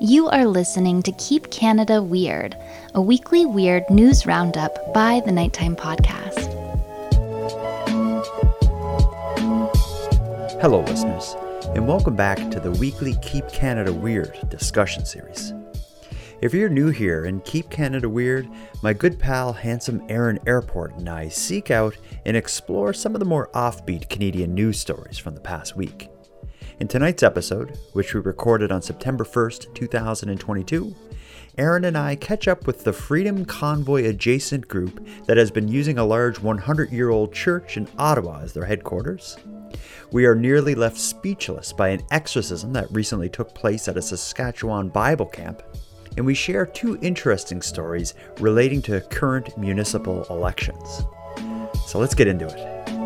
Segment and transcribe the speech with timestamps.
[0.00, 2.56] You are listening to Keep Canada Weird,
[2.94, 6.46] a weekly weird news roundup by the Nighttime Podcast.
[10.60, 11.34] Hello, listeners,
[11.74, 15.52] and welcome back to the weekly Keep Canada Weird discussion series.
[16.40, 18.48] If you're new here and Keep Canada Weird,
[18.84, 23.24] my good pal, handsome Aaron Airport, and I seek out and explore some of the
[23.24, 26.08] more offbeat Canadian news stories from the past week.
[26.80, 30.94] In tonight's episode, which we recorded on September 1st, 2022,
[31.58, 35.98] Aaron and I catch up with the Freedom Convoy adjacent group that has been using
[35.98, 39.36] a large 100 year old church in Ottawa as their headquarters.
[40.12, 44.88] We are nearly left speechless by an exorcism that recently took place at a Saskatchewan
[44.90, 45.64] Bible camp,
[46.16, 51.02] and we share two interesting stories relating to current municipal elections.
[51.88, 52.97] So let's get into it.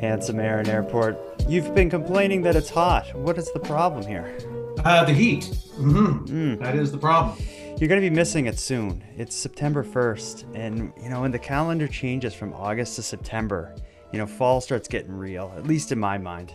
[0.00, 1.18] Handsome Aaron Airport.
[1.48, 3.14] You've been complaining that it's hot.
[3.14, 4.36] What is the problem here?
[4.84, 5.44] Uh, the heat.
[5.78, 6.62] Mm-hmm.
[6.62, 7.38] That is the problem.
[7.78, 9.02] You're going to be missing it soon.
[9.16, 13.74] It's September 1st, and you know when the calendar changes from August to September,
[14.12, 15.52] you know fall starts getting real.
[15.56, 16.52] At least in my mind.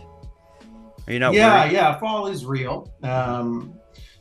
[1.06, 1.34] Are you not?
[1.34, 1.72] Yeah, worried?
[1.72, 1.98] yeah.
[1.98, 2.92] Fall is real.
[3.02, 3.74] Um,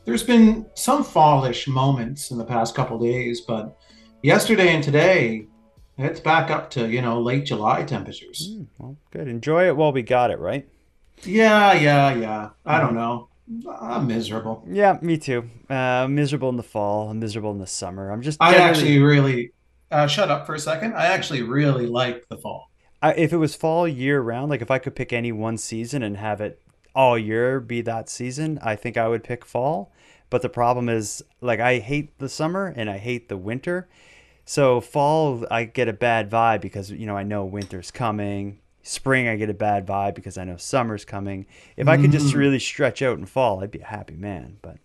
[0.06, 3.78] there's been some fallish moments in the past couple days, but
[4.24, 5.48] yesterday and today,
[5.98, 8.50] it's back up to you know late July temperatures.
[8.52, 9.28] Mm, well, good.
[9.28, 10.68] Enjoy it while we got it, right?
[11.24, 12.50] Yeah, yeah, yeah.
[12.66, 13.30] I don't know.
[13.80, 14.64] I'm miserable.
[14.68, 15.50] Yeah, me too.
[15.70, 17.10] Uh, miserable in the fall.
[17.10, 18.12] I'm miserable in the summer.
[18.12, 18.38] I'm just.
[18.42, 19.52] I actually really.
[19.92, 20.94] Uh, shut up for a second.
[20.94, 22.72] I actually really like the fall.
[23.02, 26.02] I, if it was fall year round, like if I could pick any one season
[26.02, 26.62] and have it
[26.96, 29.92] all year be that season, I think I would pick fall.
[30.30, 33.90] But the problem is, like, I hate the summer and I hate the winter.
[34.52, 38.60] So fall, I get a bad vibe because you know I know winter's coming.
[38.84, 41.46] Spring, I get a bad vibe because I know summer's coming.
[41.78, 42.38] If I could just Mm.
[42.40, 44.58] really stretch out in fall, I'd be a happy man.
[44.62, 44.76] But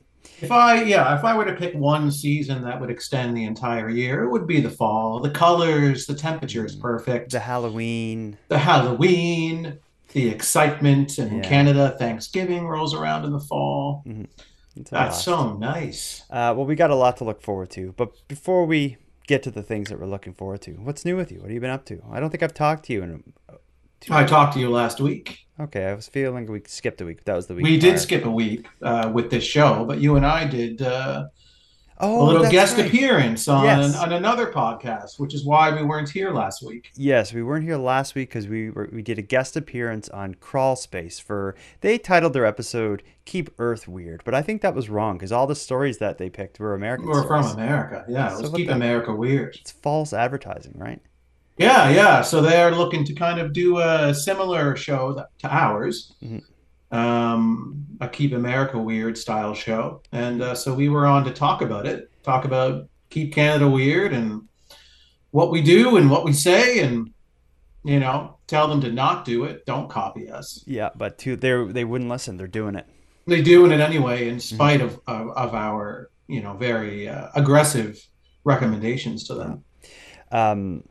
[0.40, 3.90] If I, yeah, if I were to pick one season that would extend the entire
[3.90, 5.18] year, it would be the fall.
[5.18, 7.32] The colors, the temperature is perfect.
[7.32, 9.80] the Halloween, the Halloween,
[10.12, 11.48] the excitement, and in Yeah.
[11.48, 14.04] Canada, Thanksgiving rolls around in the fall.
[14.06, 14.26] a
[14.92, 16.22] That's so nice.
[16.30, 17.94] Uh, well, we got a lot to look forward to.
[17.96, 21.32] But before we get to the things that we're looking forward to, what's new with
[21.32, 21.38] you?
[21.38, 22.00] What have you been up to?
[22.10, 23.32] I don't think I've talked to you in.
[24.00, 25.46] Two I talked to you last week.
[25.58, 27.24] Okay, I was feeling we skipped a week.
[27.24, 27.64] That was the week.
[27.64, 31.28] We did skip a week uh, with this show, but you and I did uh,
[32.00, 32.86] oh, a little guest right.
[32.86, 33.96] appearance on, Yes.
[33.96, 36.90] on another podcast, which is why we weren't here last week.
[36.94, 40.34] Yes, we weren't here last week because we were, we did a guest appearance on
[40.34, 41.54] Crawl Space for.
[41.80, 45.46] They titled their episode "Keep Earth Weird," but I think that was wrong because all
[45.46, 47.06] the stories that they picked were American.
[47.06, 47.44] We're from.
[47.46, 48.04] America.
[48.08, 49.56] Yeah, So let's keep America weird.
[49.60, 51.00] It's false advertising, right?
[51.58, 52.20] Yeah, yeah.
[52.20, 56.42] So they're looking to kind of do a similar show that, to ours, Mhm.
[56.90, 60.02] Um, a Keep America Weird style show.
[60.12, 64.12] And uh, so we were on to talk about it, talk about Keep Canada Weird
[64.12, 64.42] and
[65.30, 67.12] what we do and what we say, and
[67.84, 69.64] you know, tell them to not do it.
[69.66, 70.64] Don't copy us.
[70.66, 72.36] Yeah, but to they they wouldn't listen.
[72.36, 72.86] They're doing it.
[73.26, 78.04] They're doing it anyway, in spite of, of of our you know very uh, aggressive
[78.44, 79.64] recommendations to them.
[80.32, 80.84] Um,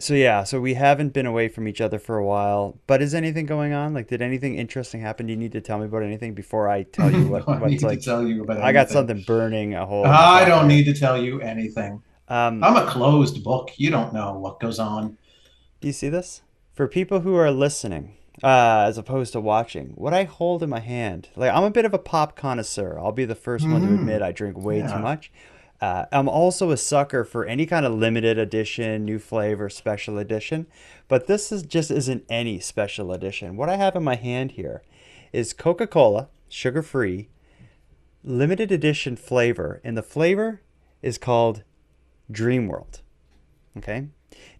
[0.00, 2.78] so yeah, so we haven't been away from each other for a while.
[2.86, 3.94] But is anything going on?
[3.94, 5.26] Like, did anything interesting happen?
[5.26, 7.60] Do you need to tell me about anything before I tell you what, I need
[7.62, 8.00] what's to like?
[8.00, 8.92] tell you about I got anything.
[8.94, 10.06] something burning a hole.
[10.06, 12.02] I don't need to tell you anything.
[12.28, 13.72] Um, I'm a closed book.
[13.76, 15.16] You don't know what goes on.
[15.80, 16.42] do you see this?
[16.74, 20.78] For people who are listening, uh, as opposed to watching, what I hold in my
[20.78, 22.98] hand, like I'm a bit of a pop connoisseur.
[23.00, 23.94] I'll be the 1st one to Mhm.
[23.94, 24.92] admit I drink way Yeah.
[24.92, 25.32] too much.
[25.80, 30.66] Uh, I'm also a sucker for any kind of limited edition, new flavor, special edition.
[31.06, 33.56] But this is just isn't any special edition.
[33.56, 34.82] What I have in my hand here
[35.32, 37.28] is Coca-Cola, sugar-free,
[38.24, 40.62] limited edition flavor, and the flavor
[41.00, 41.62] is called
[42.30, 43.02] Dream World.
[43.76, 44.08] Okay.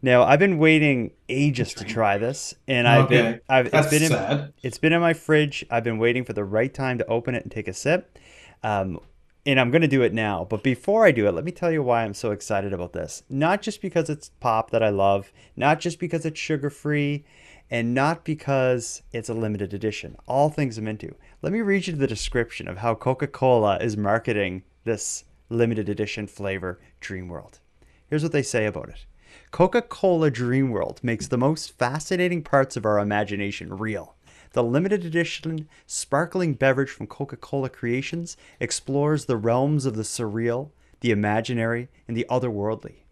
[0.01, 3.41] Now I've been waiting ages to try this, and I've been.
[3.49, 4.53] I've it's That's been in, sad.
[4.63, 5.65] it's been in my fridge.
[5.71, 8.19] I've been waiting for the right time to open it and take a sip.
[8.63, 9.01] Um,
[9.49, 10.47] and I'm going to do it now.
[10.49, 13.23] But before I do it, let me tell you why I'm so excited about this.
[13.31, 17.25] Not just because it's pop that I love, not just because it's sugar free,
[17.71, 20.17] and not because it's a limited edition.
[20.27, 21.15] All things I'm into.
[21.41, 26.27] Let me read you the description of how Coca Cola is marketing this limited edition
[26.27, 27.61] flavor, Dream World.
[28.07, 29.07] Here's what they say about it
[29.51, 34.15] Coca Cola Dream World makes the most fascinating parts of our imagination real.
[34.53, 40.71] The limited edition sparkling beverage from Coca Cola Creations explores the realms of the surreal,
[41.01, 43.03] the imaginary, and the otherworldly.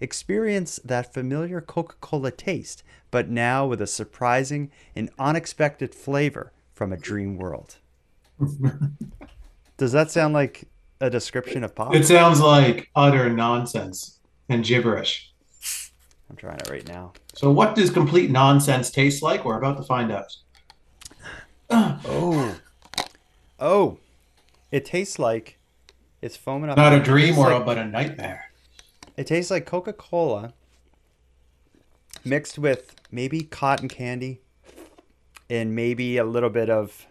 [0.00, 6.92] Experience that familiar Coca Cola taste, but now with a surprising and unexpected flavor from
[6.92, 7.76] a dream world.
[9.76, 10.64] Does that sound like
[11.00, 11.94] a description of pop?
[11.94, 15.32] It sounds like utter nonsense and gibberish.
[16.28, 17.12] I'm trying it right now.
[17.34, 19.44] So, what does complete nonsense taste like?
[19.44, 20.34] We're about to find out.
[21.70, 22.56] Oh,
[23.58, 23.98] oh,
[24.70, 25.58] it tastes like
[26.22, 26.76] it's foaming up.
[26.76, 28.50] Not a dream world, like- but a nightmare.
[29.16, 30.52] It tastes like Coca Cola
[32.24, 34.40] mixed with maybe cotton candy
[35.48, 37.06] and maybe a little bit of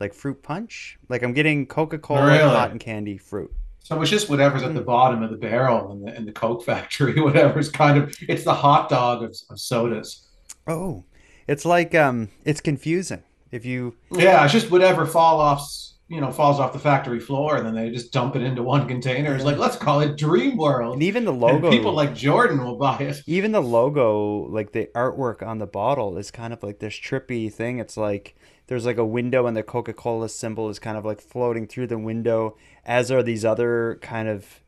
[0.00, 0.98] like fruit punch.
[1.08, 2.38] Like I'm getting Coca Cola Really?
[2.50, 3.52] cotton candy fruit.
[3.80, 6.64] So it's just whatever's at the bottom of the barrel in the in the Coke
[6.64, 10.26] factory, whatever's kind of it's the hot dog of, of sodas.
[10.66, 11.04] Oh,
[11.46, 13.22] it's like um, it's confusing.
[13.54, 17.56] If you Yeah, it's just whatever fall offs, you know, falls off the factory floor,
[17.56, 19.32] and then they just dump it into one container.
[19.34, 20.94] It's like let's call it Dream World.
[20.94, 23.22] and even the And logo, people like Jordan will buy it.
[23.26, 27.52] even the logo, like the artwork on the bottle, is kind of like this trippy
[27.52, 27.78] thing.
[27.78, 28.34] It's like
[28.66, 31.86] there's like a window, and the Coca Cola symbol is kind of like floating through
[31.86, 34.60] the window, as are these other kind of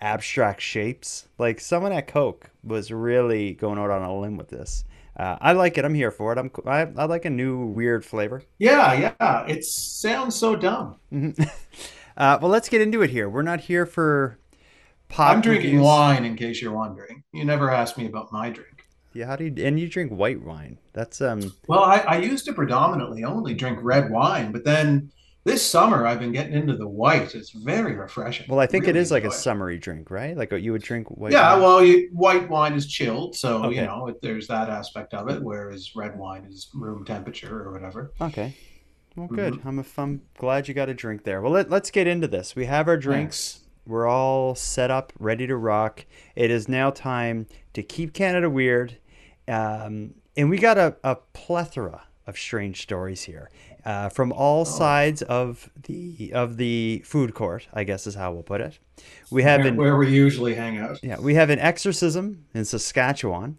[0.00, 1.28] abstract shapes.
[1.38, 4.84] Like someone at Coke was really going out on a limb with this.
[5.16, 5.84] Uh, I like it.
[5.84, 6.38] I'm here for it.
[6.38, 6.50] I'm.
[6.66, 8.42] I, I like a new weird flavor.
[8.58, 9.46] Yeah, yeah.
[9.46, 10.96] It sounds so dumb.
[11.12, 11.38] Mhm.
[12.16, 13.28] uh, well, let's get into it here.
[13.28, 14.38] We're not here for
[15.08, 15.32] pop.
[15.32, 15.84] I'm drinking reviews.
[15.84, 17.24] wine, in case you're wondering.
[17.32, 18.86] You never asked me about my drink.
[19.12, 19.64] Yeah, how do you?
[19.64, 20.78] And you drink white wine.
[20.94, 21.52] That's um.
[21.66, 25.10] Well, I, I used to predominantly only drink red wine, but then
[25.44, 27.34] this summer I've been getting into the white.
[27.34, 28.46] It's very refreshing.
[28.48, 29.32] Well, I think it Really is like a it.
[29.32, 30.36] summery drink, right?
[30.36, 31.32] Like you would drink white.
[31.32, 31.62] Yeah, wine.
[31.62, 33.76] well, you, white wine is chilled, so Okay.
[33.76, 35.42] you know it, there's that aspect of it.
[35.42, 38.12] Whereas red wine is room temperature or whatever.
[38.20, 38.54] Okay.
[39.16, 39.54] Well, good.
[39.54, 39.68] Mm-hmm.
[39.68, 41.42] I'm, a, I'm glad you got a drink there.
[41.42, 42.56] Well, let, let's get into this.
[42.56, 43.60] We have our drinks.
[43.86, 46.06] We're all set up, ready to rock.
[46.36, 48.96] It is now time to keep Canada weird.
[49.48, 53.50] Um, and we got a, a plethora of strange stories here
[53.84, 54.36] uh, from Oh.
[54.36, 57.68] all sides of the of the food court.
[57.72, 58.78] I guess is how we'll put it.
[59.30, 61.00] We have Where, an where we usually hang out.
[61.02, 63.58] yeah, we have an exorcism in Saskatchewan.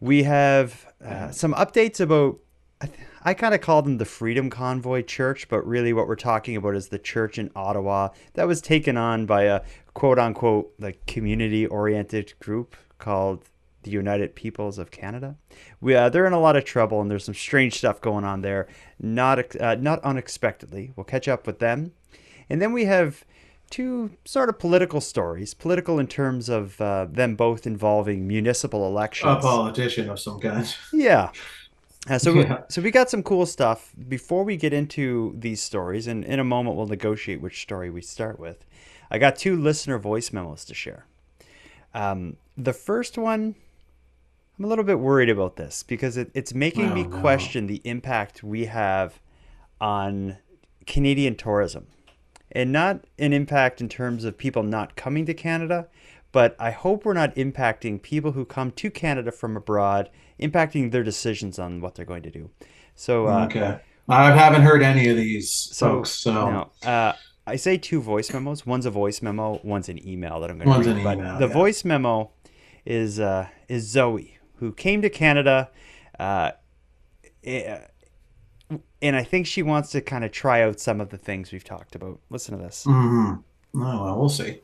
[0.00, 2.38] We have uh, some updates about.
[2.80, 6.14] I, th- I kind of call them the Freedom Convoy Church, but really what we're
[6.14, 9.62] talking about is the church in Ottawa that was taken on by a
[9.94, 13.42] quote unquote like community oriented group called
[13.82, 15.36] the United Peoples of Canada.
[15.80, 18.42] We uh, they're in a lot of trouble and there's some strange stuff going on
[18.42, 18.66] there,
[19.00, 20.92] not uh, not unexpectedly.
[20.96, 21.92] We'll catch up with them,
[22.50, 23.24] and then we have
[23.70, 29.30] two sort of political stories, political in terms of uh, them both involving municipal elections.
[29.30, 30.74] A politician of some kind.
[30.92, 31.30] Yeah.
[32.08, 32.62] Uh, so, Yeah.
[32.68, 33.92] so we got some cool stuff.
[34.08, 38.00] Before we get into these stories, and in a moment we'll negotiate which story we
[38.00, 38.64] start with.
[39.10, 41.06] I got two listener voice memos to share.
[41.94, 43.54] Um, the first one,
[44.58, 47.20] I'm a little bit worried about this because it, it's making me Oh, no.
[47.20, 49.20] question the impact we have
[49.80, 50.38] on
[50.86, 51.86] Canadian tourism.
[52.50, 55.86] And not an impact in terms of people not coming to Canada,
[56.32, 60.10] but I hope we're not impacting people who come to Canada from abroad,
[60.40, 62.50] impacting their decisions on what they're going to do.
[62.94, 63.80] So, uh, okay.
[64.08, 67.12] I haven't heard any of these so folks, so now, uh,
[67.46, 68.66] I say two voice memos.
[68.66, 69.60] One's a voice memo.
[69.62, 71.04] One's an email that I'm going to an read.
[71.04, 71.52] But email, the yeah.
[71.52, 72.30] voice memo
[72.86, 75.70] is uh, is Zoe, who came to Canada,
[76.18, 76.52] uh,
[77.44, 77.78] eh,
[79.00, 81.64] and I think she wants to kind of try out some of the things we've
[81.64, 82.20] talked about.
[82.30, 82.84] Listen to this.
[82.86, 83.42] Mhm.
[83.74, 84.60] Oh, well, we'll see.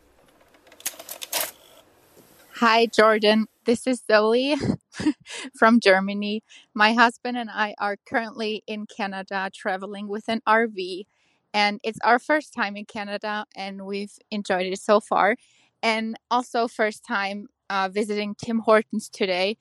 [2.56, 3.46] Hi, Jordan.
[3.64, 4.56] This is Zoe
[5.58, 6.42] from Germany.
[6.74, 11.04] My husband and I are currently in Canada traveling with an RV,
[11.52, 15.36] and it's our first time in Canada, and we've enjoyed it so far.
[15.82, 19.58] And also, first time uh, visiting Tim Hortons today.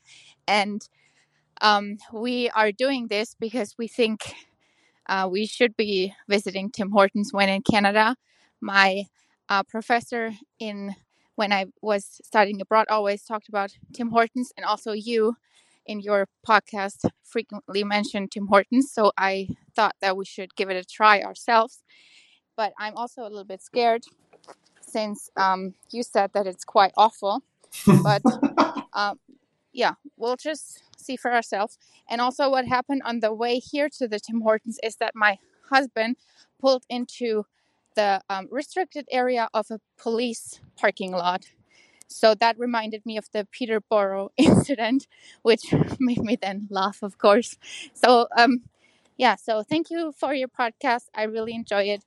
[0.48, 0.88] And
[1.62, 4.36] um, we are doing this because we think
[5.08, 8.15] uh, we should be visiting Tim Hortons when in Canada.
[8.62, 9.05] My
[9.50, 10.96] uh, professor in
[11.36, 15.36] when I was studying abroad always talked about Tim Hortons, and also you
[15.88, 18.91] in your podcast frequently mentioned Tim Hortons.
[18.91, 21.82] So I thought that we should give it a try ourselves.
[22.55, 24.03] But I'm also a little bit scared
[24.82, 27.41] since um, you said that it's quite awful.
[28.03, 28.24] But
[28.94, 29.20] um,
[29.72, 31.77] yeah, we'll just see for ourselves.
[32.10, 35.38] And also, what happened on the way here to the Tim Hortons is that my
[35.70, 36.18] husband
[36.60, 37.46] pulled into
[37.96, 41.46] the um, restricted area of a police parking lot.
[42.08, 45.08] So that reminded me of the Peterborough incident,
[45.42, 47.58] which made me then laugh, of course.
[47.94, 48.63] So, um,
[49.18, 51.06] yeah, so thank you for your podcast.
[51.15, 52.03] I really enjoy it.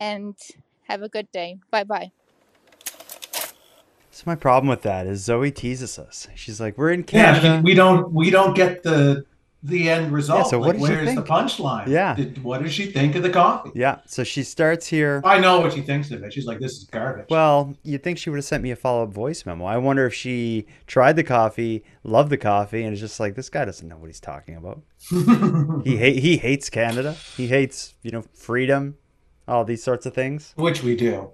[0.00, 0.36] And
[0.88, 1.58] have a good day.
[1.70, 2.12] Bye bye.
[4.14, 6.28] So my problem with that is Zoe teases us.
[6.36, 9.24] She's like, "We're in Yeah, Canada." we don't we don't get the
[9.64, 10.46] the end result.
[10.48, 11.88] so what like, did where's the punchline?
[11.88, 12.14] Yeah.
[12.14, 13.70] Did, what does she think of the coffee?
[13.74, 13.98] Yeah.
[14.06, 15.20] So she starts here.
[15.24, 16.32] I know what she thinks of it.
[16.32, 17.26] She's like, this is garbage.
[17.28, 19.64] Well, you'd think she would have sent me a follow up voice memo.
[19.64, 23.48] I wonder if she tried the coffee, loved the coffee, and is just like, this
[23.48, 24.82] guy doesn't know what he's talking about.
[25.84, 27.14] He hate he hates Canada.
[27.36, 28.96] He hates you know freedom,
[29.48, 30.52] all these sorts of things.
[30.56, 31.32] Which we do.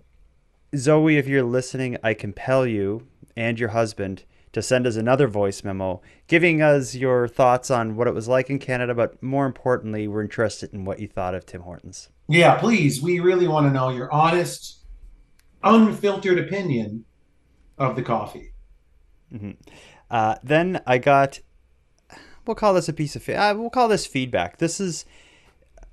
[0.76, 5.62] Zoe, if you're listening, I compel you and your husband to send us another voice
[5.62, 10.08] memo giving us your thoughts on what it was like in Canada, but more importantly,
[10.08, 12.08] we're interested in what you thought of Tim Hortons.
[12.28, 13.00] Yeah, please.
[13.02, 14.78] We really want to know your honest,
[15.62, 17.04] unfiltered opinion
[17.78, 18.52] of the coffee.
[20.10, 21.40] Uh, then I got,
[22.44, 24.58] we'll call this a piece of, uh, we'll call this feedback.
[24.58, 25.04] This is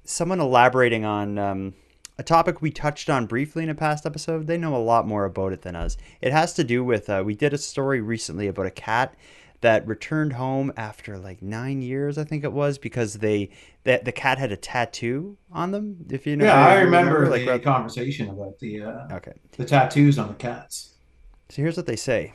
[0.03, 1.73] someone elaborating on um,
[2.19, 4.47] a topic we touched on briefly in a past episode.
[4.47, 5.97] They know a lot more about it than us.
[6.21, 9.13] It has to do with, uh, we did a story recently about a cat
[9.61, 13.49] that returned home after like nine years, I think it was, because they,
[13.85, 16.05] that the cat had a tattoo on them.
[16.09, 19.33] If you know, Yeah, I remember, like, the right- conversation about the uh, okay.
[19.53, 20.93] the tattoos on the cats.
[21.49, 22.33] So here's what they say.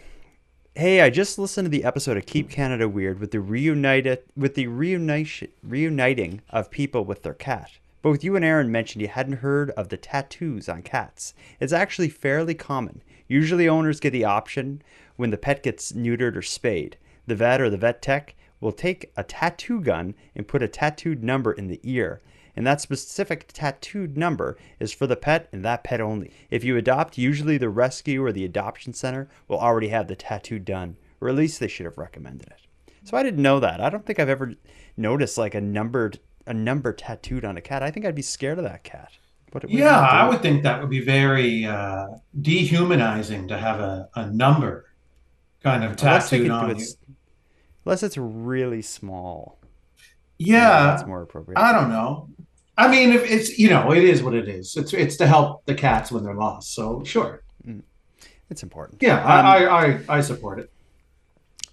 [0.75, 4.55] Hey, I just listened to the episode of Keep Canada Weird with the reunited with
[4.55, 7.71] the reunition reuniting of people with their cat.
[8.03, 11.35] Both you and Aaron mentioned you hadn't heard of the tattoos on cats.
[11.61, 13.01] It's actually fairly common.
[13.29, 14.83] Usually owners get the option
[15.15, 16.97] when the pet gets neutered or spayed.
[17.29, 21.23] The vet or the vet tech will take a tattoo gun and put a tattooed
[21.23, 22.21] number in the ear.
[22.57, 26.33] And that specific tattooed number is for the pet and that pet only.
[26.51, 30.59] If you adopt, usually the rescue or the adoption center will already have the tattoo
[30.59, 32.67] done, or at least they should have recommended it.
[33.05, 33.81] So I didn't know that.
[33.81, 34.55] I don't think I've ever
[34.97, 37.83] noticed like a numbered a number tattooed on a cat.
[37.83, 39.11] I think I'd be scared of that cat.
[39.53, 42.07] What, what do Yeah, I would think that would be very uh,
[42.41, 44.87] dehumanizing to have a, a number
[45.63, 46.87] kind of tattooed on it you.
[47.85, 49.59] Unless it's really small.
[50.39, 51.59] Yeah, that's more appropriate.
[51.59, 52.29] I don't know.
[52.77, 54.77] I mean, if it's you know, it is what it is.
[54.77, 56.75] It's it's to help the cats when they're lost.
[56.75, 57.43] So sure,
[58.51, 59.03] It's important.
[59.03, 60.71] yeah, Um, I I I support it.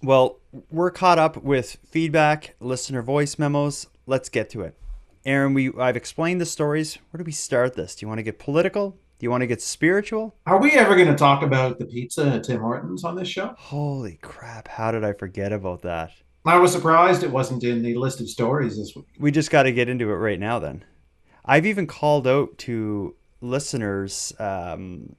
[0.02, 0.38] Well,
[0.70, 3.86] we're caught up with feedback, listener voice memos.
[4.10, 4.74] Let's get to it.
[5.24, 6.98] Aaron, we I've explained the stories.
[7.10, 7.94] Where do we start this?
[7.94, 8.90] Do you want to get political?
[8.90, 10.34] Do you want to get spiritual?
[10.46, 13.54] Are we ever going to talk about the pizza at Tim Hortons on this show?
[13.56, 16.10] Holy crap, how did I forget about that?
[16.44, 19.06] I was surprised it wasn't in the list of stories this week.
[19.16, 20.84] We just got to get into it right now then.
[21.44, 25.14] I've even called out to listeners um,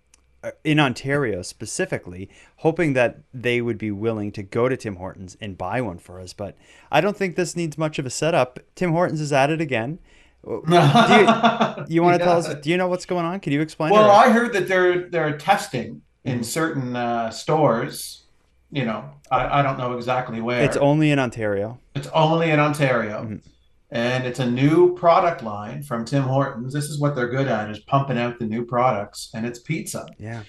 [0.63, 5.57] in Ontario specifically, hoping that they would be willing to go to Tim Hortons and
[5.57, 6.33] buy one for us.
[6.33, 6.55] But
[6.91, 8.59] I don't think this needs much of a setup.
[8.75, 9.99] Tim Hortons is at it again.
[10.43, 12.53] Do you, you want to tell us?
[12.55, 13.39] Do you know what's going on?
[13.41, 13.91] Can you explain?
[13.91, 14.09] Well.
[14.09, 16.37] I heard that they're they're testing Mm-hmm.
[16.37, 18.25] in certain uh, stores.
[18.71, 20.61] You know, I, I don't know exactly where.
[20.61, 21.79] it's only in Ontario.
[21.95, 23.23] It's only in Ontario.
[23.23, 23.41] Mhm.
[23.91, 26.73] And it's a new product line from Tim Hortons.
[26.73, 30.07] This is what they're good at is pumping out the new products and it's pizza.
[30.17, 30.43] Yeah.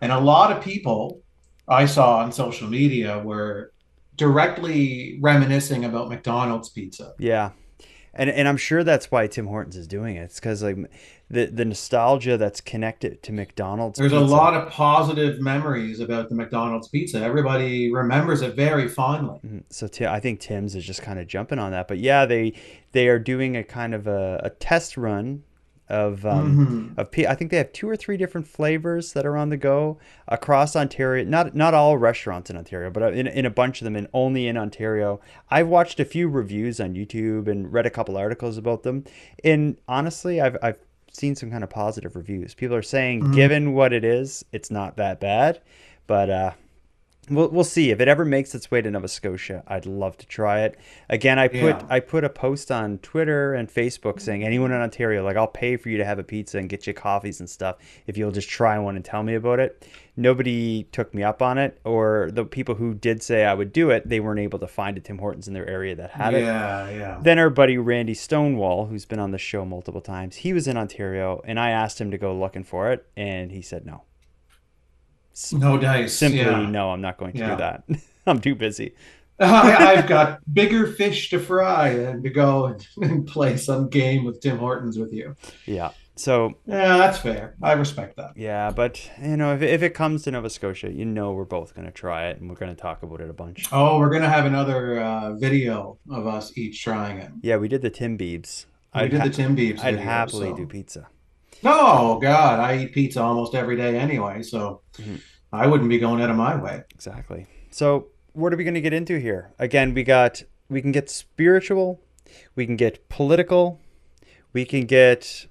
[0.00, 1.22] And a lot of people
[1.68, 3.72] I saw on social media were
[4.16, 7.14] directly reminiscing about McDonald's pizza.
[7.18, 7.50] Yeah.
[8.14, 10.22] And, and I'm sure that's why Tim Hortons is doing it.
[10.22, 10.76] It's because like
[11.30, 13.98] the the nostalgia that's connected to McDonald's.
[13.98, 17.20] There's a lot of positive memories about the McDonald's pizza.
[17.22, 19.38] Everybody remembers it very fondly.
[19.46, 19.62] Mhm.
[19.70, 21.86] So Ti- I think Tim's is just kind of jumping on that.
[21.88, 22.54] But yeah, they
[22.92, 25.42] they are doing a kind of a, a test run
[25.90, 26.98] of um, Mhm.
[26.98, 29.98] of I think they have two or three different flavors that are on the go
[30.28, 31.24] across Ontario.
[31.24, 34.06] Not not all restaurants in Ontario, but uh, in, in a bunch of them, and
[34.12, 35.20] only in Ontario.
[35.50, 39.04] I've watched a few reviews on YouTube and read a couple articles about them.
[39.44, 40.78] And honestly, I've I've
[41.18, 42.54] seen some kind of positive reviews.
[42.54, 43.34] People are saying, Mhm.
[43.34, 45.60] given what it is, it's not that bad.
[46.06, 46.50] But uh,
[47.30, 49.62] We'll, we'll see if it ever makes its way to Nova Scotia.
[49.68, 50.78] I'd love to try it.
[51.10, 51.82] Again, I put Yeah.
[51.90, 55.76] I put a post on Twitter and Facebook saying anyone in Ontario, like I'll pay
[55.76, 58.48] for you to have a pizza and get you coffees and stuff if you'll just
[58.48, 59.86] try one and tell me about it.
[60.18, 63.90] Nobody took me up on it, or the people who did say I would do
[63.90, 66.42] it, they weren't able to find a Tim Hortons in their area that had it.
[66.42, 67.18] Yeah, yeah.
[67.22, 70.76] Then our buddy Randy Stonewall, who's been on the show multiple times, he was in
[70.76, 74.02] Ontario, and I asked him to go looking for it, and he said no.
[75.52, 76.14] No dice.
[76.14, 76.66] Simply yeah.
[76.68, 77.50] no, I'm not going to Yeah.
[77.50, 77.84] do that.
[78.26, 78.94] I'm too busy.
[79.40, 84.24] I, I've got bigger fish to fry than to go and, and play some game
[84.24, 85.36] with Tim Hortons with you.
[85.66, 85.90] Yeah.
[86.16, 87.54] So Yeah, that's fair.
[87.62, 88.32] I respect that.
[88.36, 91.76] yeah, but you know, if, if it comes to Nova Scotia, you know, we're both
[91.76, 93.68] going to try it, and we're going to talk about it a bunch.
[93.70, 97.30] Oh, we're gonna have another uh, video of us each trying it.
[97.40, 98.66] Yeah, we did the Timbiebs.
[98.96, 99.78] We I'd did ha- the Timbiebs.
[99.78, 101.06] I'd video, happily so- do pizza.
[101.62, 105.20] No, God, I eat pizza almost every day anyway, so Mhm.
[105.52, 106.82] I wouldn't be going out of my way.
[106.94, 107.46] Exactly.
[107.70, 109.52] So what are we going to get into here?
[109.58, 112.00] Again, we got we can get spiritual
[112.54, 113.80] we can get political,
[114.52, 115.46] we can get,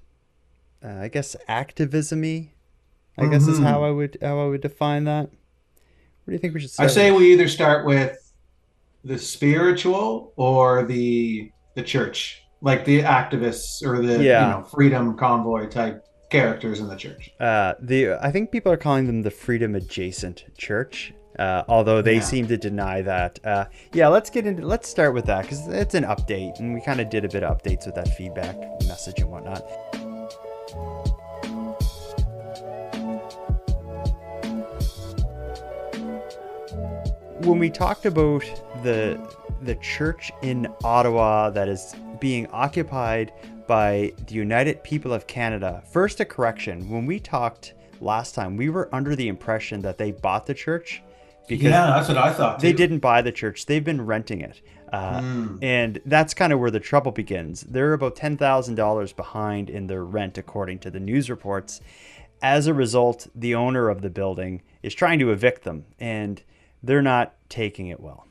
[0.82, 2.50] uh, I guess, activismy.
[3.16, 3.32] I mm-hmm.
[3.32, 3.84] guess is how mm-hmm.
[3.84, 5.22] I would how I would define that.
[5.22, 6.70] What do you think we should?
[6.78, 8.32] I say we either start with
[9.04, 14.44] the spiritual or the the church, like the activists or the yeah.
[14.44, 17.30] you know freedom convoy type characters in the church.
[17.40, 21.12] Uh, the I think people are calling them the freedom adjacent church.
[21.38, 22.20] Uh, although they yeah.
[22.20, 23.38] seem to deny that.
[23.44, 24.66] Uh, yeah, let's get into.
[24.66, 27.42] Let's start with that because it's an update, and we kind of did a bit
[27.44, 29.62] of updates with that feedback message and whatnot.
[37.46, 38.42] When we talked about
[38.82, 39.18] the
[39.62, 43.32] the church in Ottawa that is being occupied
[43.66, 45.82] by the United People of Canada.
[45.90, 46.88] First, a correction.
[46.88, 51.02] When we talked last time, we were under the impression that they bought the church
[51.48, 52.60] because yeah, that's what I thought.
[52.60, 52.66] Too.
[52.66, 54.60] They didn't buy the church; they've been renting it,
[54.92, 55.58] uh, mm.
[55.62, 57.62] and that's kind of where the trouble begins.
[57.62, 61.80] They're about ten thousand dollars behind in their rent, according to the news reports.
[62.40, 66.42] As a result, the owner of the building is trying to evict them, and
[66.82, 68.26] they're not taking it well.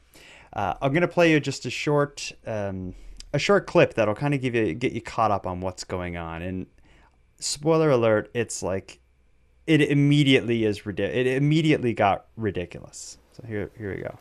[0.54, 2.32] Uh, I'm going to play you just a short.
[2.46, 2.96] Um,
[3.34, 6.18] a short clip that'll kind of give you get you caught up on what's going
[6.18, 6.42] on.
[6.42, 6.68] And
[7.40, 9.00] spoiler alert, it's like
[9.68, 11.20] it immediately is ridiculous.
[11.20, 13.18] It immediately got ridiculous.
[13.34, 14.18] So here here we go.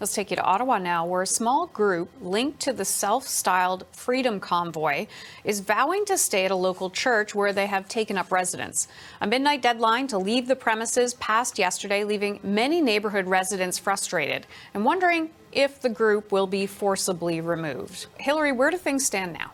[0.00, 3.86] Let's take you to Ottawa now, where a small group linked to the self styled
[3.92, 5.06] Freedom Convoy
[5.44, 8.88] is vowing to stay at a local church where they have taken up residence.
[9.20, 14.84] A midnight deadline to leave the premises passed yesterday, leaving many neighborhood residents frustrated and
[14.84, 18.06] wondering if the group will be forcibly removed.
[18.18, 19.52] Hillary, where do things stand now?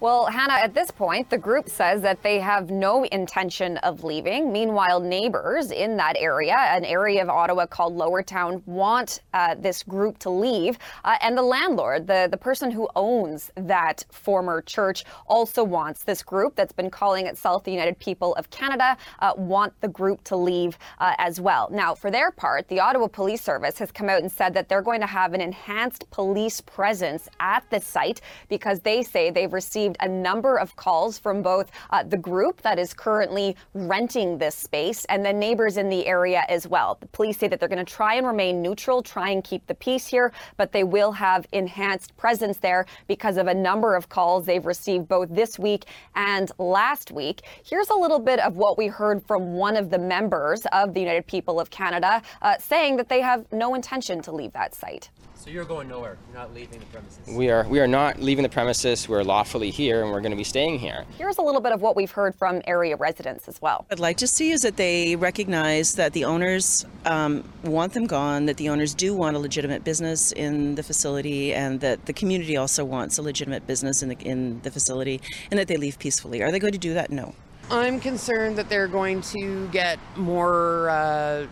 [0.00, 4.50] Well, Hannah, at this point, the group says that they have no intention of leaving.
[4.50, 9.82] Meanwhile, neighbors in that area, an area of Ottawa called Lower Town, want uh, this
[9.82, 10.78] group to leave.
[11.04, 16.22] Uh, and the landlord, the, the person who owns that former church, also wants this
[16.22, 20.34] group that's been calling itself the United People of Canada, uh, want the group to
[20.34, 21.68] leave uh, as well.
[21.70, 24.80] Now, for their part, the Ottawa Police Service has come out and said that they're
[24.80, 29.89] going to have an enhanced police presence at the site because they say they've received
[29.90, 34.54] received a number of calls from both uh, the group that is currently renting this
[34.54, 36.96] space and the neighbors in the area as well.
[37.00, 39.74] The police say that they're going to try and remain neutral, try and keep the
[39.74, 44.46] peace here, but they will have enhanced presence there because of a number of calls
[44.46, 47.42] they've received both this week and last week.
[47.64, 51.00] Here's a little bit of what we heard from one of the members of the
[51.00, 55.10] United People of Canada uh, saying that they have no intention to leave that site.
[55.40, 56.18] So you're going nowhere.
[56.28, 57.34] You're not leaving the premises.
[57.34, 57.66] We are.
[57.66, 59.08] We are not leaving the premises.
[59.08, 61.06] We're lawfully here, and we're going to be staying here.
[61.16, 63.86] Here's a little bit of what we've heard from area residents as well.
[63.90, 68.44] I'd like to see is that they recognize that the owners um, want them gone.
[68.44, 72.58] That the owners do want a legitimate business in the facility, and that the community
[72.58, 76.42] also wants a legitimate business in the in the facility, and that they leave peacefully.
[76.42, 77.10] Are they going to do that?
[77.10, 77.34] No.
[77.70, 81.46] I'm concerned that they're going to get more uh,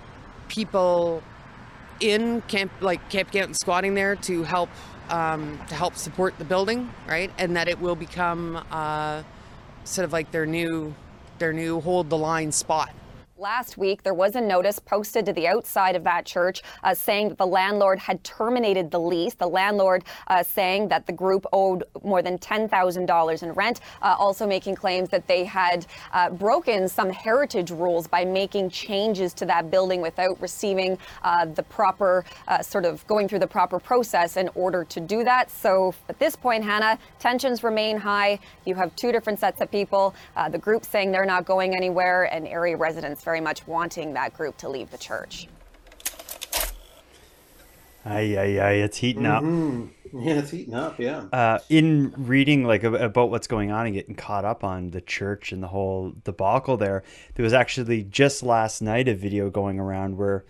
[0.49, 1.23] people
[2.01, 4.71] in camp like Camp Coventry squatting there to help
[5.11, 7.31] um, to help support the building, right?
[7.39, 9.23] And that it will become uh,
[9.85, 10.95] sort of like their new
[11.39, 12.93] their new hold the line spot.
[13.41, 17.29] Last week, there was a notice posted to the outside of that church uh, saying
[17.29, 19.35] that the landlord had terminated the lease.
[19.35, 24.45] The landlord uh, saying that the group owed more than $10,000 in rent, uh, also
[24.45, 29.71] making claims that they had uh, broken some heritage rules by making changes to that
[29.71, 34.51] building without receiving uh, the proper, uh, sort of going through the proper process in
[34.57, 35.49] order to do that.
[35.49, 38.41] So at this point, Hannah, tensions remain high.
[38.65, 40.13] You have two different sets of people.
[40.51, 44.57] the group saying they're not going anywhere, and area residents very much wanting that group
[44.57, 45.49] to leave the church.
[48.07, 49.83] Aye, aye, aye, it's heating mm-hmm.
[49.83, 50.25] up.
[50.25, 51.25] Yeah, it's heating up, yeah.
[51.31, 55.53] Uh, in reading like about what's going on and getting caught up on the church
[55.53, 57.03] and the whole debacle there,
[57.35, 60.47] there was actually just last night a video going around where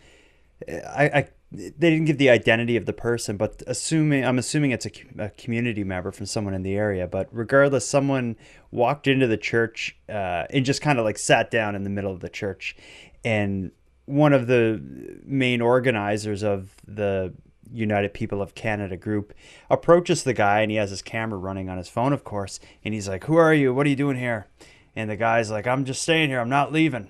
[0.69, 4.85] I, I they didn't give the identity of the person, but assuming I'm assuming it's
[4.85, 7.07] a, a, community member from someone in the area.
[7.07, 8.37] But regardless, someone
[8.71, 12.13] walked into the church uh, and just kind of like sat down in the middle
[12.13, 12.77] of the church,
[13.25, 13.71] and
[14.05, 14.83] one of the
[15.25, 17.33] main organizers of the
[17.73, 19.33] United People of Canada group
[19.71, 22.93] approaches the guy, and he has his camera running on his phone, of course, and
[22.93, 23.73] he's like, "Who are you?
[23.73, 24.49] What are you doing here?"
[24.95, 26.41] And the guy's like, "I'm just staying here.
[26.41, 27.09] I'm not leaving."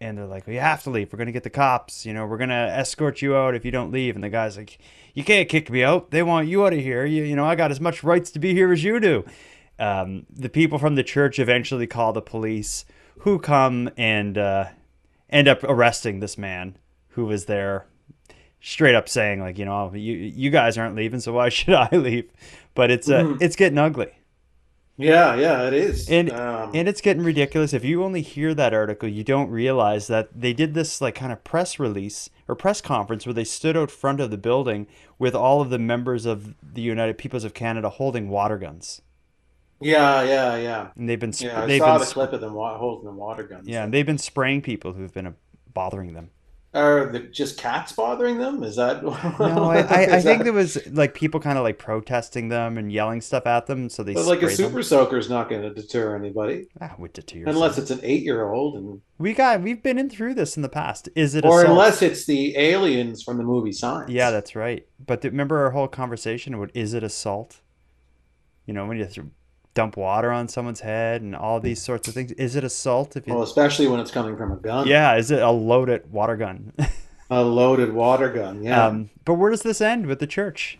[0.00, 1.12] And they're like, "We have to leave.
[1.12, 2.04] We're gonna get the cops.
[2.06, 4.78] You know, we're gonna escort you out if you don't leave." And the guy's like,
[5.14, 6.10] "You can't kick me out.
[6.10, 7.04] They want you out of here.
[7.04, 9.24] You, you know, I got as much rights to be here as you do."
[9.78, 12.84] Um, the people from the church eventually call the police,
[13.20, 14.66] who come and uh,
[15.28, 16.76] end up arresting this man
[17.10, 17.86] who was there
[18.60, 21.88] straight up saying like, you know, you you guys aren't leaving, so why should I
[21.92, 22.30] leave?
[22.74, 23.42] But it's uh, Mhm.
[23.42, 24.12] it's getting ugly.
[24.98, 26.08] Yeah, yeah, it is.
[26.08, 27.74] And um, and it's getting ridiculous.
[27.74, 31.32] If you only hear that article, you don't realize that they did this like kind
[31.32, 34.86] of press release or press conference where they stood out front of the building
[35.18, 39.02] with all of the members of the United Peoples of Canada holding water guns.
[39.80, 40.88] yeah, yeah, yeah.
[40.96, 43.04] And they've been sp- Yeah, I they've saw been the clip of them wa- holding
[43.04, 43.68] the water guns.
[43.68, 45.32] Yeah, and they've been spraying people who've been uh,
[45.74, 46.30] bothering them.
[46.76, 48.62] Are the just cats bothering them?
[48.62, 49.02] Is that?
[49.40, 52.76] No, I, I, I think that- there was like people kind of like protesting them
[52.78, 54.54] and yelling stuff at them, so they But like a them.
[54.54, 58.76] super soaker is not going to deter anybody Ah, would deter unless it's an eight-year-old,
[58.76, 61.08] and we got we've been in through this in the past.
[61.16, 61.70] Is it or assault?
[61.70, 64.10] unless it's the aliens from the movie Signs.
[64.10, 64.86] Yeah, that's right.
[65.04, 67.60] But th- remember our whole conversation about is it assault?
[68.66, 69.08] You know, when you
[69.76, 72.32] dump water on someone's head and all these sorts of things.
[72.32, 73.14] Is it assault?
[73.14, 74.88] If you, Well, especially when it's coming from a gun.
[74.88, 76.72] yeah, is it a loaded water gun?
[77.30, 78.62] a loaded water gun.
[78.62, 78.86] Yeah.
[78.86, 80.78] um, but where does this end with the church?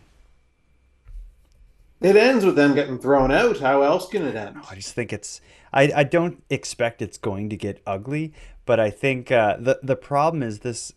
[2.01, 3.59] it ends with them getting thrown out.
[3.59, 4.57] How else can it end?
[4.69, 5.41] I just think it's.
[5.71, 8.33] I, I don't expect it's going to get ugly,
[8.65, 10.93] but I think uh, the the problem is this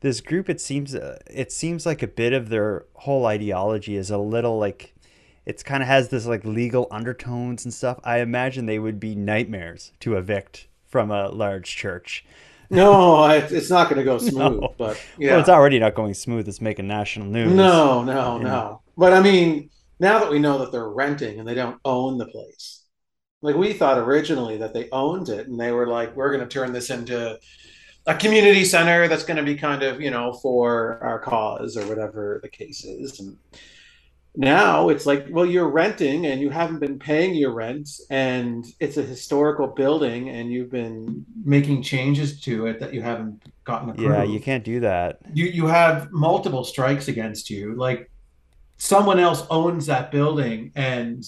[0.00, 0.48] this group.
[0.48, 4.58] It seems uh, it seems like a bit of their whole ideology is a little
[4.58, 4.94] like
[5.46, 7.98] it's kind of has this like legal undertones and stuff.
[8.04, 12.24] I imagine they would be nightmares to evict from a large church.
[12.70, 14.60] No, it's not going to go smooth.
[14.60, 14.74] No.
[14.78, 16.48] But yeah, Well, it's already not going smooth.
[16.48, 17.52] It's making national news.
[17.52, 18.38] no, no, no.
[18.38, 18.82] know.
[18.96, 22.26] But I mean, now that we know that they're renting and they don't own the
[22.26, 22.84] place,
[23.42, 26.52] like we thought originally that they owned it, and they were like, "We're going to
[26.52, 27.38] turn this into
[28.06, 31.86] a community center that's going to be kind of, you know, for our cause or
[31.86, 33.36] whatever the case is." And
[34.34, 38.96] now it's like, well, you're renting and you haven't been paying your rent, and it's
[38.96, 44.10] a historical building, and you've been making changes to it that you haven't gotten approved.
[44.10, 45.20] Yeah, you can't do that.
[45.34, 47.74] you you have multiple strikes against you.
[47.74, 48.10] Like
[48.78, 51.22] someone else owns that building and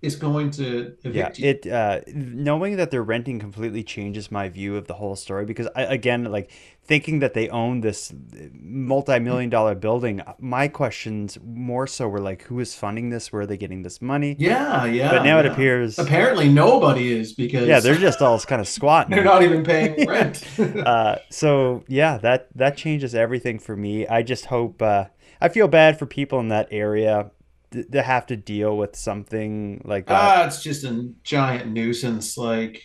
[0.00, 1.48] is going to Yeah, evict you.
[1.48, 5.68] it uh, knowing that they're renting completely changes my view of the whole story because
[5.74, 6.50] I again like
[6.84, 8.14] thinking that they own this
[8.52, 10.22] multi-million dollar building.
[10.38, 13.30] My questions more so were like, who is funding this?
[13.32, 14.36] Where are they getting this money?
[14.38, 15.10] yeah, yeah.
[15.10, 19.10] But now it appears, apparently nobody is because yeah, they're just all kind of squatting.
[19.14, 20.44] they're not even paying rent.
[20.58, 24.06] uh, so yeah, that that changes everything for me.
[24.06, 24.80] I just hope.
[24.80, 25.06] Uh,
[25.40, 27.30] I feel bad for people in that area
[27.70, 30.14] th- to have to deal with something like that.
[30.14, 32.36] Ah, it's just a giant nuisance.
[32.36, 32.82] Like,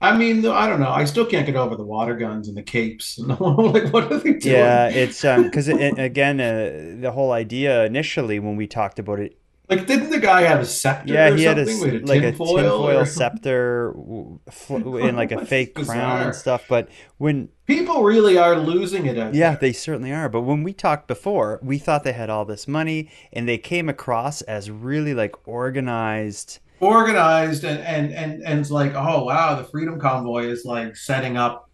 [0.00, 0.90] I mean, I don't know.
[0.90, 3.18] I still can't get over the water guns and the capes.
[3.18, 4.40] like, what are they doing?
[4.40, 8.98] Yeah, it's um because it, it- again uh, the whole idea initially when we talked
[8.98, 9.38] about it,
[9.68, 12.56] Like, didn't the guy have a scepter yeah, or he had a, like a tinfoil?
[12.56, 13.94] tinfoil or- scepter
[14.68, 16.64] in like a fake crown and stuff.
[16.68, 20.28] But when People really are losing it yeah, they certainly are.
[20.28, 23.88] But when we talked before, we thought they had all this money and they came
[23.88, 26.58] across as really like organized.
[26.80, 31.38] organized and and and and it's like oh wow the freedom convoy is like setting
[31.38, 31.70] up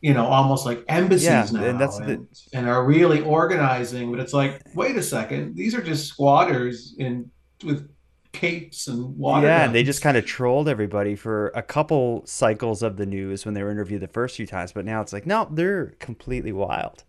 [0.00, 4.20] you know almost like embassies Yeah, now and that's the- and, are really organizing but
[4.20, 7.30] it's like wait a second these are just squatters in
[7.64, 7.88] with
[8.32, 12.82] capes and water yeah, and they just kind of trolled everybody for a couple cycles
[12.82, 14.72] of the news when they were interviewed the first few times.
[14.72, 17.02] But now it's like, no, they're completely wild.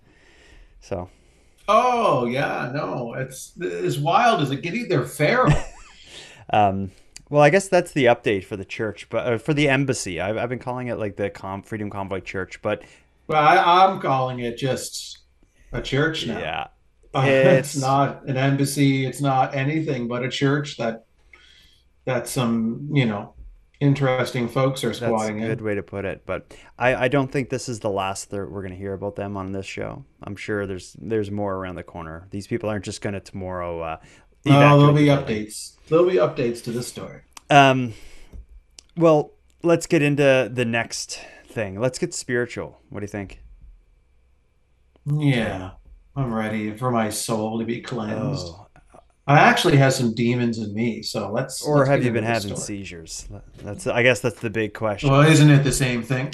[0.80, 1.10] So
[1.68, 5.54] oh yeah no it's as wild as it get they're feral
[6.50, 6.92] Um,
[7.32, 10.38] well, I guess that's the update for the church, but uh, for the embassy, I've,
[10.38, 12.84] I've been calling it like the Com- Freedom Convoy Church, but
[13.28, 15.20] well, I, i'm calling it just
[15.72, 16.68] a church now yeah,
[17.14, 19.06] Uh, it's, It's- not an embassy.
[19.06, 21.06] It's not anything but a church that
[22.06, 23.34] that some you know
[23.80, 25.66] interesting folks are that's a squatting good in.
[25.66, 26.24] way to put it.
[26.26, 29.16] But I, I don't think this is the last that we're going to hear about
[29.16, 30.06] them on this show.
[30.24, 32.28] I'm sure there's there's more around the corner.
[32.32, 33.80] These people aren't just going to tomorrow.
[33.82, 33.98] Uh,
[34.46, 35.76] Oh, there'll be updates.
[35.88, 37.22] There'll be updates to this story.
[37.50, 37.94] Um,
[38.98, 41.80] well, let's get into the next thing.
[41.80, 42.80] Let's get spiritual.
[42.90, 43.42] What do you think?
[45.06, 45.72] Yeah,
[46.16, 48.48] I'm ready for my soul to be cleansed.
[48.48, 48.68] Oh,
[49.28, 51.64] I actually have some demons in me, so let's.
[51.64, 52.62] or let's have you been having story.
[52.62, 53.28] seizures?
[53.64, 55.10] That's I guess that's the big question.
[55.10, 56.34] Well, isn't it the same thing?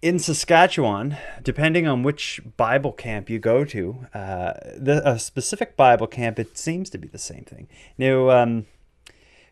[0.00, 6.06] In Saskatchewan, depending on which Bible camp you go to, uh, the, a specific Bible
[6.06, 7.68] camp, it seems to be the same thing.
[7.96, 8.66] Now, um,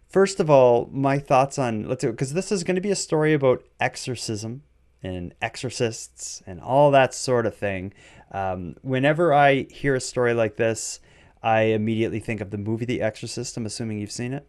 [0.09, 2.97] first of all, my thoughts on let's do because this is going to be a
[2.97, 4.63] story about exorcism
[5.03, 7.93] and exorcists and all that sort of thing.
[8.31, 11.01] Um, whenever I hear a story like this,
[11.43, 13.57] I immediately think of the movie The Exorcist.
[13.57, 14.49] I'm assuming you've seen it.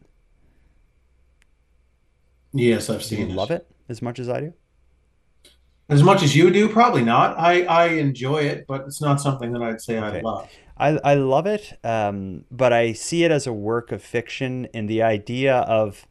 [2.53, 4.53] Yes, I've Do you seen love it as much as I do?
[5.89, 7.37] As much as you do, probably not.
[7.39, 10.17] I I enjoy it, but it's not something that I'd say Okay.
[10.17, 10.49] I love.
[10.79, 14.87] I, I love it, um, but I see it as a work of fiction, and
[14.87, 16.05] the idea of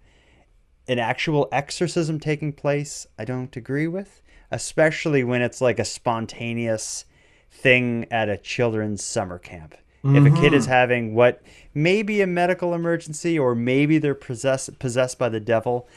[0.88, 7.04] an actual exorcism taking place, I don't agree with, especially when it's like a spontaneous
[7.50, 9.74] thing at a children's summer camp.
[10.04, 10.70] If a kid is Mhm.
[10.70, 11.42] having what
[11.74, 15.88] may be a medical emergency, or maybe they're possessed possessed by the devil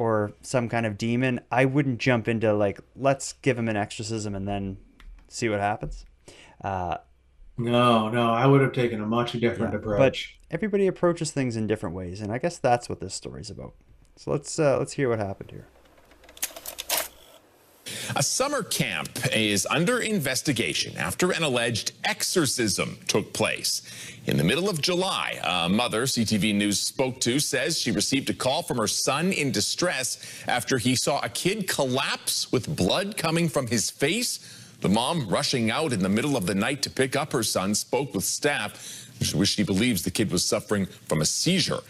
[0.00, 4.34] or some kind of demon, I wouldn't jump into like let's give him an exorcism
[4.34, 4.78] and then
[5.28, 6.06] see what happens.
[6.64, 6.96] Uh,
[7.58, 9.98] No, no, I would have taken a much different yeah, approach.
[9.98, 13.74] But everybody approaches things in different ways, and I guess that's what this story's about.
[14.16, 15.66] So let's uh, let's hear what happened here.
[18.16, 23.82] A summer camp is under investigation after an alleged exorcism took place.
[24.26, 28.34] In the middle of July, a mother CTV News spoke to says she received a
[28.34, 33.48] call from her son in distress after he saw a kid collapse with blood coming
[33.48, 34.38] from his face.
[34.80, 37.74] The mom, rushing out in the middle of the night to pick up her son,
[37.74, 41.80] spoke with staff, which she believes the kid was suffering from a seizure.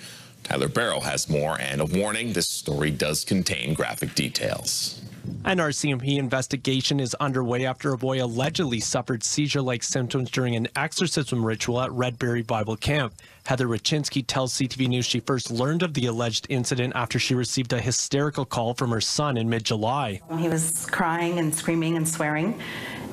[0.42, 5.00] Tyler Barrow has more, and a warning this story does contain graphic details.
[5.44, 10.68] An RCMP investigation is underway after a boy allegedly suffered seizure like symptoms during an
[10.76, 13.14] exorcism ritual at Redberry Bible Camp.
[13.44, 17.72] Heather Rachinsky tells CTV News she first learned of the alleged incident after she received
[17.72, 20.20] a hysterical call from her son in mid July.
[20.38, 22.60] He was crying and screaming and swearing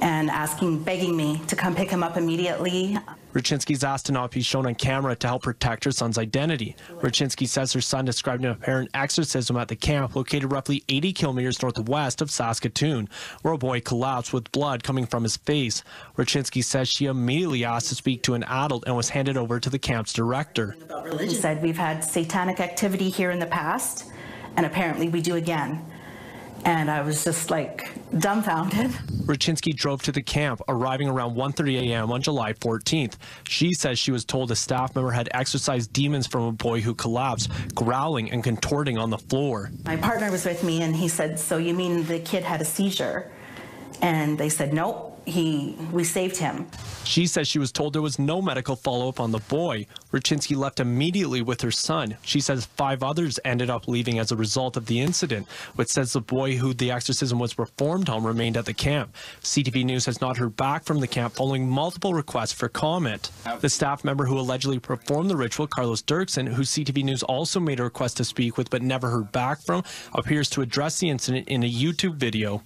[0.01, 2.97] and asking, begging me to come pick him up immediately.
[3.37, 6.75] Rachinsky's asked to not be shown on camera to help protect her son's identity.
[7.01, 11.61] Rachinsky says her son described an apparent exorcism at the camp located roughly 80 kilometers
[11.61, 13.07] northwest of Saskatoon,
[13.43, 15.83] where a boy collapsed with blood coming from his face.
[16.17, 19.69] Rachinsky says she immediately asked to speak to an adult and was handed over to
[19.69, 20.75] the camp's director.
[21.19, 24.05] He said, We've had satanic activity here in the past,
[24.55, 25.85] and apparently we do again.
[26.67, 28.91] And I was just like dumbfounded.
[29.25, 32.11] Rachinsky drove to the camp, arriving around 1:30 a.m.
[32.11, 33.13] on July 14th.
[33.47, 36.93] She says she was told a staff member had exorcised demons from a boy who
[36.93, 39.71] collapsed, growling and contorting on the floor.
[39.85, 42.65] My partner was with me, and he said, So you mean the kid had a
[42.65, 43.31] seizure?
[44.01, 46.65] And they said, Nope, he, we saved him.
[47.03, 49.85] She says she was told there was no medical follow-up on the boy.
[50.11, 52.17] Rachinsky left immediately with her son.
[52.21, 56.13] She says five others ended up leaving as a result of the incident, but says
[56.13, 59.15] the boy who the exorcism was performed on remained at the camp.
[59.41, 63.31] CTV News has not heard back from the camp following multiple requests for comment.
[63.59, 67.79] The staff member who allegedly performed the ritual, Carlos Dirksen, who CTV News also made
[67.79, 71.47] a request to speak with but never heard back from, appears to address the incident
[71.47, 72.63] in a YouTube video.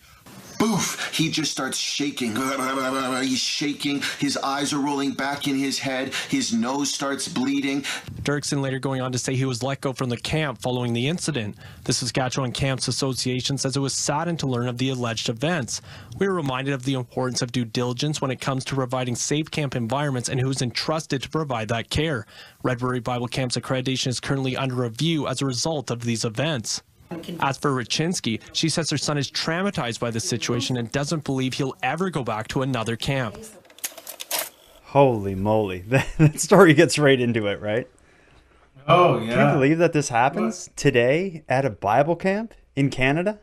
[0.62, 1.10] Boof!
[1.12, 2.36] He just starts shaking.
[3.22, 4.04] He's shaking.
[4.20, 6.14] His eyes are rolling back in his head.
[6.30, 7.82] His nose starts bleeding.
[8.22, 11.08] Dirksen later going on to say he was let go from the camp following the
[11.08, 11.58] incident.
[11.86, 15.82] The Saskatchewan Camps Association says it was saddened to learn of the alleged events.
[16.20, 19.50] We are reminded of the importance of due diligence when it comes to providing safe
[19.50, 22.28] camp environments and who is entrusted to provide that care.
[22.64, 26.84] Redberry Bible Camp's accreditation is currently under review as a result of these events.
[27.40, 31.54] As for Rachinsky, she says her son is traumatized by the situation and doesn't believe
[31.56, 33.38] he'll ever go back to another camp.
[34.86, 37.88] Holy moly, that, that story gets right into it, right?
[38.88, 39.36] Oh yeah.
[39.36, 43.40] Can you believe that this happens today at a Bible camp in Canada?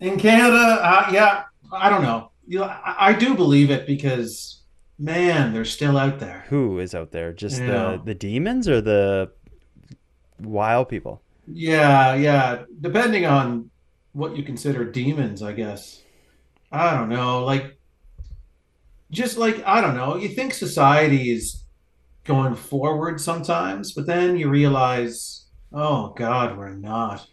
[0.00, 2.30] In Canada, uh, yeah, I don't know.
[2.46, 4.60] You know, I, I do believe it because,
[4.98, 6.44] man, they're still out there.
[6.48, 7.32] Who is out there?
[7.32, 7.66] Just Yeah.
[7.66, 9.32] the the demons or the
[10.38, 11.22] wild people?
[11.46, 12.64] Yeah, yeah.
[12.80, 13.70] Depending on
[14.12, 16.02] what you consider demons, I guess.
[16.72, 17.44] I don't know.
[17.44, 17.78] Like,
[19.10, 20.16] just like, I don't know.
[20.16, 21.64] You think society is
[22.24, 27.26] going forward sometimes, but then you realize, oh God, we're not.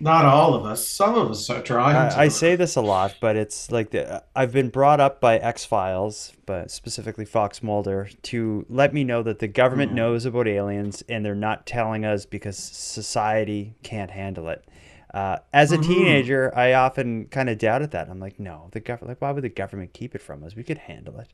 [0.00, 0.86] Not all of us.
[0.86, 2.16] Some of us are trying to.
[2.16, 5.38] I, I say this a lot, but it's like the, I've been brought up by
[5.38, 9.96] X Files, but specifically Fox Mulder, to let me know that the government Mhm.
[9.96, 14.64] knows about aliens and they're not telling us because society can't handle it.
[15.12, 15.86] Uh, as a Mhm.
[15.86, 18.08] teenager, I often kind of doubted that.
[18.08, 19.08] I'm like, no, the government.
[19.08, 20.54] Like, why would the government keep it from us?
[20.54, 21.28] We could handle it.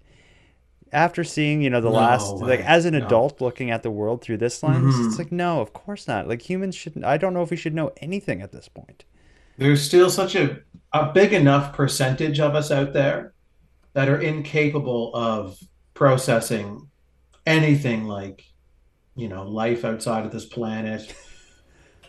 [0.94, 3.04] After seeing, you know, the No last, like, as an No.
[3.07, 5.18] adult looking at the world through this lens, it's Mhm.
[5.18, 6.28] like, no, of course not.
[6.28, 7.04] Like, humans shouldn't.
[7.04, 9.04] I don't know if we should know anything at this point.
[9.59, 10.61] There's still such a,
[10.92, 13.35] a big enough percentage of us out there
[13.94, 15.59] that are incapable of
[15.94, 16.88] processing
[17.46, 18.44] anything like,
[19.16, 21.14] you know, life outside of this planet.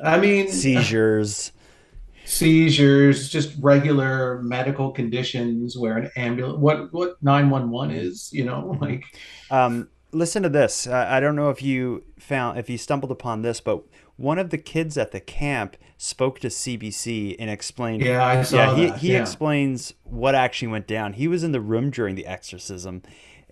[0.03, 1.51] I mean, Seizures.
[2.25, 9.03] Seizures, just regular medical conditions where an ambulance, what what 911 is, you know, like
[9.49, 10.87] Um, listen to this.
[10.87, 13.83] I, I don't know if you found if you stumbled upon this, but
[14.17, 18.03] one of the kids at the camp spoke to CBC and explained.
[18.03, 19.21] Yeah, I saw yeah, he, he yeah.
[19.21, 21.13] explains what actually went down.
[21.13, 23.03] He was in the room during the exorcism,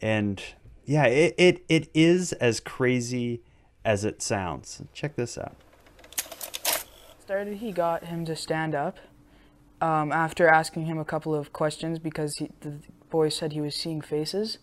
[0.01, 0.41] and
[0.85, 3.41] yeah, it, it, it is as crazy
[3.85, 4.81] as it sounds.
[4.93, 5.55] Check this out.
[7.33, 8.99] Started he got him to stand up
[9.81, 12.75] um, after asking him a couple of questions because he, the
[13.09, 14.59] boy said he was seeing faces.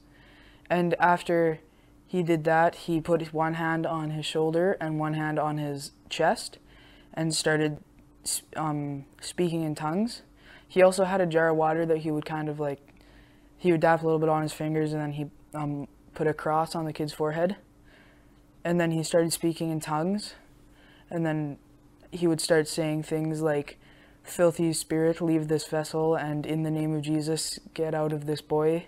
[0.70, 1.59] And after
[2.06, 5.90] he did that he put one hand on his shoulder and one hand on his
[6.09, 6.59] chest
[7.12, 7.78] and started
[8.54, 10.22] um, speaking in tongues.
[10.68, 12.78] He also had a jar of water that he would kind of like
[13.59, 16.33] he would dab a little bit on his fingers and then he um, put a
[16.33, 17.56] cross on the kid's forehead.
[18.64, 20.35] And then he started speaking in tongues.
[21.11, 21.59] And then
[22.11, 23.79] he would start saying things like
[24.23, 28.40] filthy spirit leave this vessel and in the name of jesus get out of this
[28.40, 28.85] boy.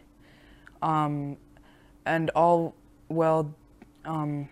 [0.83, 1.37] Um,
[2.05, 2.75] and all
[3.09, 3.55] well
[4.05, 4.49] um,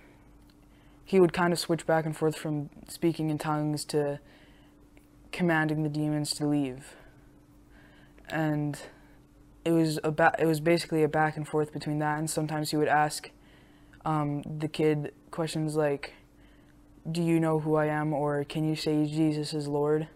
[1.05, 4.21] he would kind of switch back and forth from speaking in tongues to
[5.33, 6.95] commanding the demons to leave.
[8.29, 8.81] And
[9.65, 12.71] it was a ba- it was basically a back and forth between that and sometimes
[12.71, 13.31] he would ask
[14.05, 16.15] um, the kid questions like
[17.11, 20.09] do you know who I am or can you say Jesus is Lord?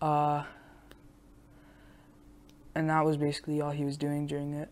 [0.00, 0.44] Uh,
[2.74, 4.70] and that was basically all he was doing during it.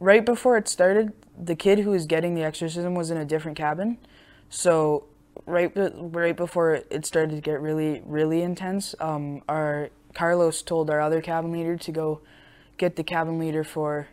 [0.00, 3.56] Right before it started, the kid who was getting the exorcism was in a different
[3.56, 3.98] cabin.
[4.48, 5.04] So
[5.46, 11.00] right right before it started to get really really intense, um, our Carlos told our
[11.00, 12.20] other cabin leader to go
[12.76, 14.08] get the cabin leader for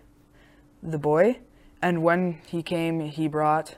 [0.81, 1.39] the boy.
[1.81, 3.75] And when he came, he brought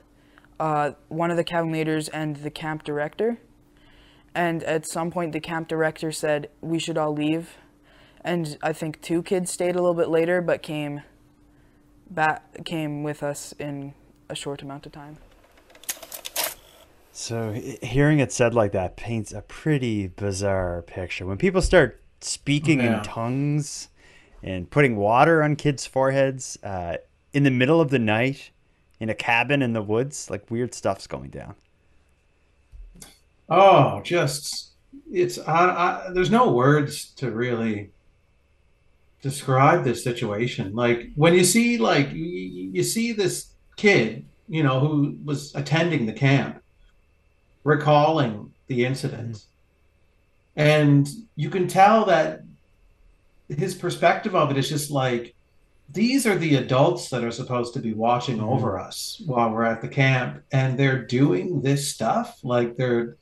[0.64, 3.36] uh, one of the cabin leaders and the camp director.
[4.34, 7.56] And at some point, the camp director said we should all leave.
[8.22, 11.02] And I think two kids stayed a little bit later, but came
[12.08, 13.92] back came with us in
[14.30, 15.18] a short amount of time.
[17.12, 21.26] So hearing it said like that paints a pretty bizarre picture.
[21.26, 22.98] When people start speaking Yeah.
[22.98, 23.88] in tongues
[24.42, 26.96] and putting water on kids' foreheads uh,
[27.34, 28.50] in the middle of the night
[29.00, 31.54] in a cabin in the woods, like weird stuff's going down.
[33.48, 34.72] Oh, just
[35.12, 37.90] it's I, I, there's no words to really
[39.22, 40.74] describe this situation.
[40.74, 46.06] Like when you see like you, you see this kid, you know, who was attending
[46.06, 46.62] the camp,
[47.64, 49.44] recalling the incident,
[50.56, 52.42] and you can tell that
[53.48, 55.34] his perspective of it is just like
[55.90, 58.48] these are the adults that are supposed to be watching Mhm.
[58.48, 63.16] over us while we're at the camp and they're doing this stuff like they're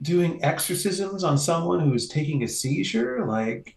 [0.00, 3.76] doing exorcisms on someone who's taking a seizure like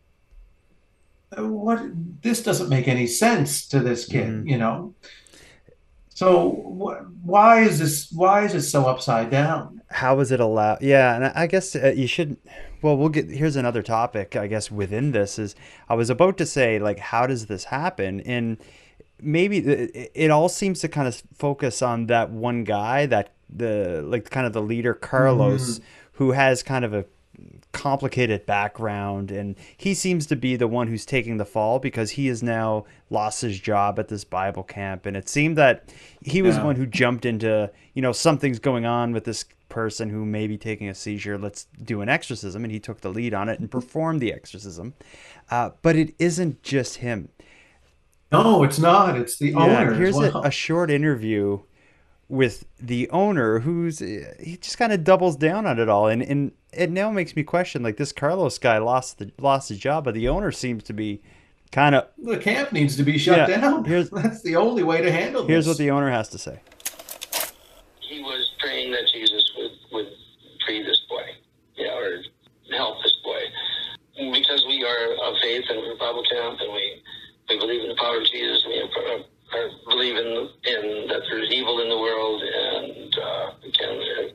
[1.38, 1.82] what
[2.22, 4.50] this doesn't make any sense to this kid Mhm.
[4.50, 4.94] you know
[6.20, 6.30] so
[6.80, 7.02] wh-
[7.34, 10.80] why is this why is it so upside down How is it allowed?
[10.82, 12.38] Yeah, and I guess uh, you should.
[12.84, 13.28] Well, we'll get.
[13.42, 14.36] Here's another topic.
[14.36, 15.56] I guess within this is
[15.92, 18.12] I was about to say like, how does this happen?
[18.36, 18.58] And
[19.38, 19.90] maybe the-
[20.24, 23.28] it all seems to kind of focus on that one guy, that
[23.64, 25.82] the like kind of the leader Carlos, Mhm.
[26.20, 27.04] who has kind of a
[27.72, 32.28] complicated background and he seems to be the one who's taking the fall because he
[32.28, 35.06] has now lost his job at this bible camp.
[35.06, 38.86] And it seemed that he was the one who jumped into you know something's going
[38.86, 41.38] on with this person who may be taking a seizure.
[41.38, 42.64] Let's do an exorcism.
[42.64, 44.96] And he took the lead on it and performed the exorcism.
[45.50, 47.30] Uh, but it isn't just him.
[48.32, 49.18] No it's not.
[49.18, 50.44] It's the owner as here's a, well.
[50.44, 51.60] a short interview
[52.30, 56.22] with the owner who's uh, he just kind of doubles down on it all and
[56.22, 60.04] and it now makes me question like this Carlos guy lost the lost his job
[60.06, 61.22] but the owner seems to be
[61.72, 65.02] kind of the camp needs to be shut Yeah, down here's- that's the only way
[65.02, 65.50] to handle this.
[65.50, 66.60] here's this what the owner has to say
[68.02, 70.08] he was praying that Jesus would, would
[70.66, 71.22] free this boy,
[71.78, 72.22] yeah, or
[72.76, 73.40] help this boy.
[74.34, 77.04] Because we are of faith and we're Bible camp and we,
[77.50, 79.20] we believe in the power of Jesus and we are,
[79.54, 84.32] are believe in, in that there's evil in the world and uh, can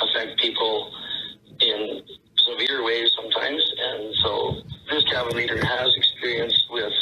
[0.00, 0.92] affect people
[1.60, 2.02] in
[2.36, 3.62] severe ways sometimes.
[3.78, 4.56] And so
[4.90, 6.92] this cabin leader has experience with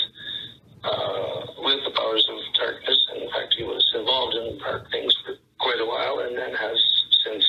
[0.85, 2.99] uh, with the powers of darkness.
[3.17, 6.79] In fact, he was involved in dark things for quite a while, and then has
[7.25, 7.47] since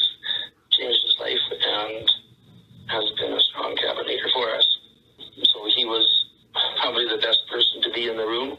[0.72, 2.12] changed his life and
[2.88, 4.68] has been a strong cabin leader for us.
[5.44, 6.08] So he was
[6.80, 8.58] probably the best person to be in the room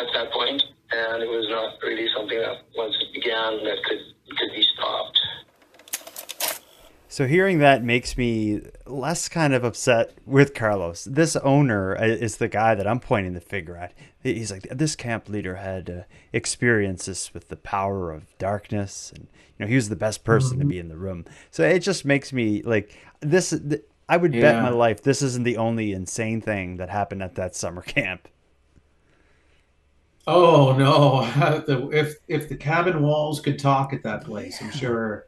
[0.00, 4.00] at that point, and it was not really something that once it began that could
[4.36, 5.20] could be stopped.
[7.08, 11.04] so hearing that makes me less kind of upset with Carlos.
[11.04, 13.94] This owner is the guy that I'm pointing the finger at.
[14.22, 19.28] He's like, this camp leader had uh, experiences with the power of darkness, and
[19.58, 20.60] you know he was the best person mm-hmm.
[20.60, 21.24] to be in the room.
[21.50, 23.50] So it just makes me like this.
[23.50, 24.40] Th- I would yeah.
[24.40, 28.28] bet my life this isn't the only insane thing that happened at that summer camp.
[30.30, 31.22] Oh no!
[31.90, 35.26] if if the cabin walls could talk at that place, I'm sure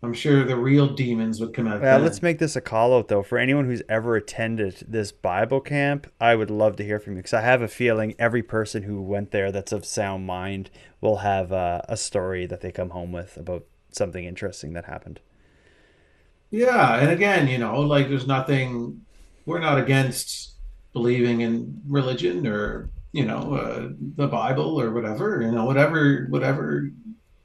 [0.00, 1.82] I'm sure the real demons would come out.
[1.82, 5.60] Yeah, let's make this a call out though for anyone who's ever attended this Bible
[5.60, 6.06] camp.
[6.20, 9.02] I would love to hear from you because I have a feeling every person who
[9.02, 13.10] went there that's of sound mind will have uh, a story that they come home
[13.10, 15.18] with about something interesting that happened.
[16.52, 19.04] Yeah, and again, you know, like there's nothing.
[19.46, 20.52] We're not against
[20.92, 25.40] believing in religion or you know uh, the Bible or whatever.
[25.40, 26.90] You know, whatever whatever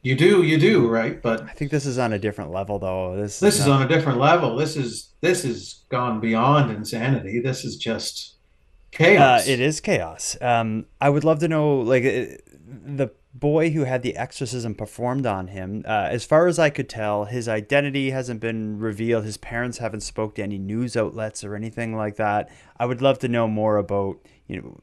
[0.02, 1.22] you do, you do, right?
[1.22, 3.16] But I think this is on a different level, though.
[3.16, 4.58] This this is, is on a different level.
[4.58, 7.40] This is this is gone beyond insanity.
[7.40, 8.36] This is just
[8.92, 9.48] chaos.
[9.48, 10.38] Uh, it is chaos.
[10.42, 15.26] Um, I would love to know, like, uh, the boy who had the exorcism performed
[15.26, 15.84] on him.
[15.88, 19.24] Uh, as far as I could tell, his identity hasn't been revealed.
[19.24, 22.50] His parents haven't spoke to any news outlets or anything like that.
[22.78, 24.18] I would love to know more about,
[24.48, 24.82] you know,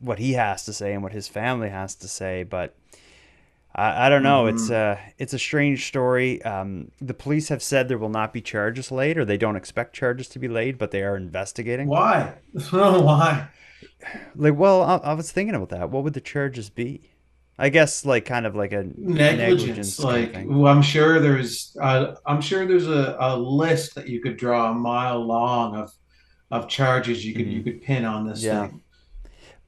[0.00, 2.74] what he has to say and what his family has to say, but
[3.74, 4.44] I, I don't know.
[4.44, 4.56] Mm-hmm.
[4.56, 6.42] It's a it's a strange story.
[6.42, 9.94] Um, the police have said there will not be charges laid, or they don't expect
[9.94, 11.88] charges to be laid, but they are investigating.
[11.88, 12.34] Why?
[12.70, 13.48] Why?
[14.36, 15.90] Like, well, I, I, was thinking about that.
[15.90, 17.02] What would the charges be?
[17.58, 19.98] I guess like kind of like a negligence.
[19.98, 24.20] negligence like well, I'm sure there's uh, I'm sure there's a, a list that you
[24.20, 25.92] could draw a mile long of
[26.50, 27.56] of charges you could mm-hmm.
[27.56, 28.68] you could pin on this yeah.
[28.68, 28.82] thing.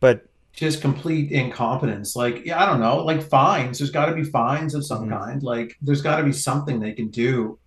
[0.00, 2.16] But just complete incompetence.
[2.16, 3.78] Like, yeah, I don't know, like fines.
[3.78, 5.12] There's got to be fines of some mm-hmm.
[5.12, 5.42] kind.
[5.42, 7.58] Like, there's got to be something they can do.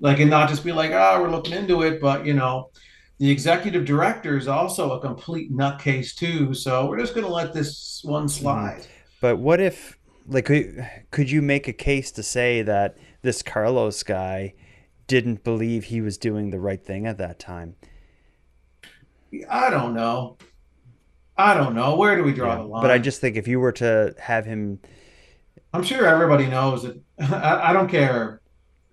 [0.00, 2.70] Like, and not just be like, oh, we're looking into it, but you know,
[3.18, 6.52] the executive director is also a complete nutcase too.
[6.52, 8.28] So we're just going to let this one mm-hmm.
[8.28, 8.80] slide.
[8.80, 8.90] Mm-hmm.
[9.20, 14.02] But what if, like, could, could you make a case to say that this Carlos
[14.02, 14.52] guy
[15.06, 17.76] didn't believe he was doing the right thing at that time?
[19.48, 20.36] I don't know.
[21.38, 21.96] I don't know.
[21.96, 22.82] Where do we draw yeah, the line?
[22.82, 24.80] But I just think if you were to have him,
[25.72, 27.00] I'm sure everybody knows that.
[27.20, 28.40] I, I don't care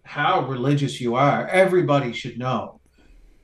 [0.03, 1.47] how religious you are.
[1.47, 2.81] Everybody should know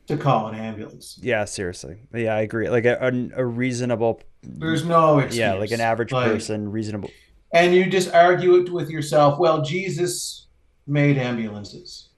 [0.08, 1.18] to call an ambulance.
[1.22, 2.02] Yeah, seriously.
[2.14, 2.70] Yeah, I agree.
[2.70, 4.22] Like a, a, a reasonable.
[4.44, 5.38] There's no excuse.
[5.38, 7.12] Yeah, like an average like, person, reasonable.
[7.54, 9.40] And you just argue it with yourself.
[9.40, 10.48] Well, Jesus
[10.86, 12.10] made ambulances.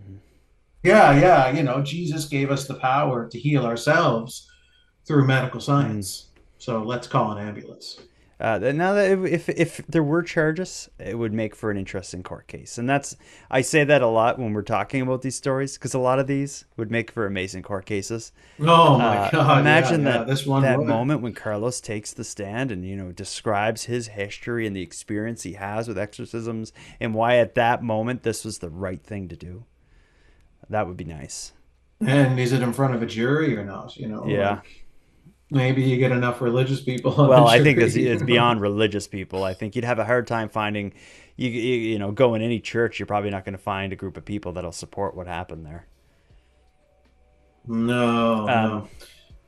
[0.00, 0.16] Mm-hmm.
[0.82, 1.50] Yeah, yeah.
[1.50, 4.48] You know, Jesus gave us the power to heal ourselves
[5.06, 6.26] through medical science.
[6.26, 6.40] Mm.
[6.58, 8.00] So let's call an ambulance.
[8.38, 12.46] Uh, now that if if there were charges, it would make for an interesting court
[12.46, 13.16] case, and that's
[13.50, 16.26] I say that a lot when we're talking about these stories because a lot of
[16.26, 18.32] these would make for amazing court cases.
[18.60, 19.60] Oh my uh, god!
[19.60, 20.86] Imagine yeah, that yeah, this one that would.
[20.86, 25.44] moment when Carlos takes the stand and you know describes his history and the experience
[25.44, 29.36] he has with exorcisms and why at that moment this was the right thing to
[29.36, 29.64] do.
[30.68, 31.52] That would be nice.
[32.02, 33.96] And is it in front of a jury or not?
[33.96, 34.26] You know.
[34.26, 34.56] Yeah.
[34.56, 34.85] Like,
[35.50, 37.14] maybe you get enough religious people.
[37.16, 39.44] Well, I think it's, it's beyond religious people.
[39.44, 40.92] I think you'd have a hard time finding,
[41.36, 43.96] you you, you know, go in any church, you're probably not going to find a
[43.96, 45.86] group of people that'll support what happened there.
[47.66, 48.88] No, um, no,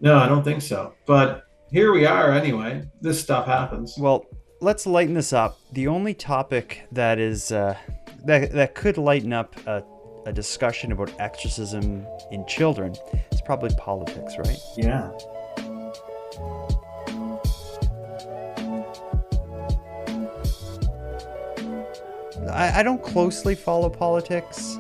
[0.01, 0.95] no, I don't think so.
[1.07, 2.89] But here we are anyway.
[3.01, 3.95] This stuff happens.
[3.99, 4.27] Well,
[4.61, 5.59] let's lighten this up.
[5.73, 7.77] The only topic that is uh,
[8.25, 9.85] that that could lighten up a,
[10.27, 12.97] a discussion about exorcism in children
[13.31, 14.59] is probably politics, right?
[14.77, 15.13] Yeah.
[22.51, 24.79] I, I don't closely follow politics,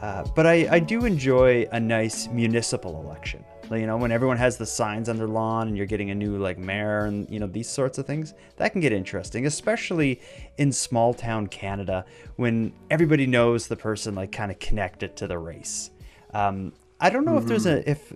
[0.00, 3.44] uh, but I, I do enjoy a nice municipal election.
[3.70, 6.36] You know, when everyone has the signs on their lawn and you're getting a new
[6.36, 10.20] like mayor and you know these sorts of things, that can get interesting, especially
[10.58, 12.04] in small town Canada
[12.36, 15.90] when everybody knows the person like kind of connected to the race.
[16.34, 17.42] Um, I don't know mm-hmm.
[17.42, 17.90] if there's a mm-hmm.
[17.90, 18.12] if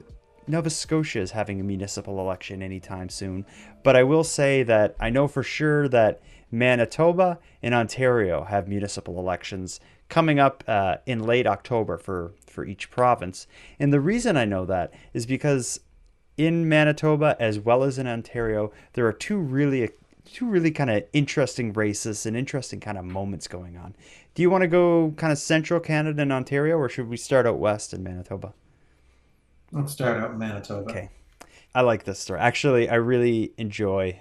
[0.47, 3.47] Nova Scotia is having a municipal election anytime soon,
[3.83, 6.21] but I will say that I know for sure that
[6.51, 12.91] Manitoba and Ontario have municipal elections coming up uh, in late October for, for each
[12.91, 13.47] province.
[13.79, 15.81] And the reason I know that is because
[16.37, 19.91] in Manitoba as well as in Ontario, there are two really
[20.25, 23.95] two really kind of interesting races and interesting kind of moments going on.
[24.35, 27.47] Do you want to go kind of central Canada and Ontario, or should we start
[27.47, 28.53] out west in Manitoba?
[29.73, 30.91] Let's start out in Manitoba.
[30.91, 31.09] Okay.
[31.75, 32.41] I like this story.
[32.41, 34.21] Actually, I really enjoy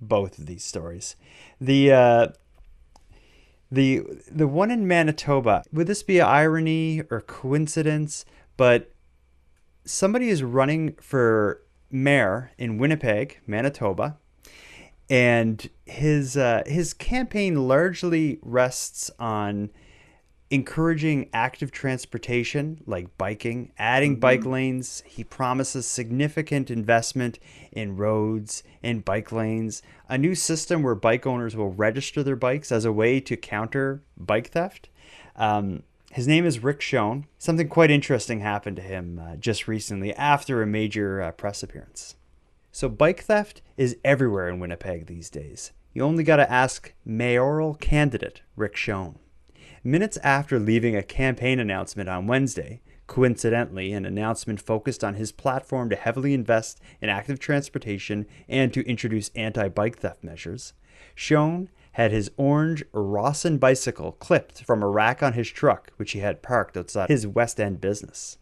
[0.00, 1.16] both of these stories.
[1.64, 2.28] The uh,
[3.70, 5.62] the the one in Manitoba.
[5.72, 8.24] Would this be irony or coincidence?
[8.56, 8.92] but
[9.84, 14.16] somebody is running for mayor in Winnipeg, Manitoba,
[15.10, 19.70] and his uh, his campaign largely rests on
[20.54, 25.02] encouraging active transportation like biking, adding bike lanes.
[25.04, 27.40] He promises significant investment
[27.72, 32.70] in roads and bike lanes, a new system where bike owners will register their bikes
[32.70, 34.88] as a way to counter bike theft.
[35.34, 35.82] Um,
[36.12, 37.26] his name is Rick Shone.
[37.36, 42.14] Something quite interesting happened to him uh, just recently after a major uh, press appearance.
[42.70, 45.72] So, bike theft is everywhere in Winnipeg these days.
[45.92, 49.18] You only got to ask mayoral candidate Rick Shone.
[49.86, 55.90] Minutes after leaving a campaign announcement on Wednesday, coincidentally, an announcement focused on his platform
[55.90, 60.72] to heavily invest in active transportation and to introduce anti bike theft measures,
[61.14, 66.20] Shone had his orange Rawson bicycle clipped from a rack on his truck, which he
[66.20, 68.38] had parked outside his West End business.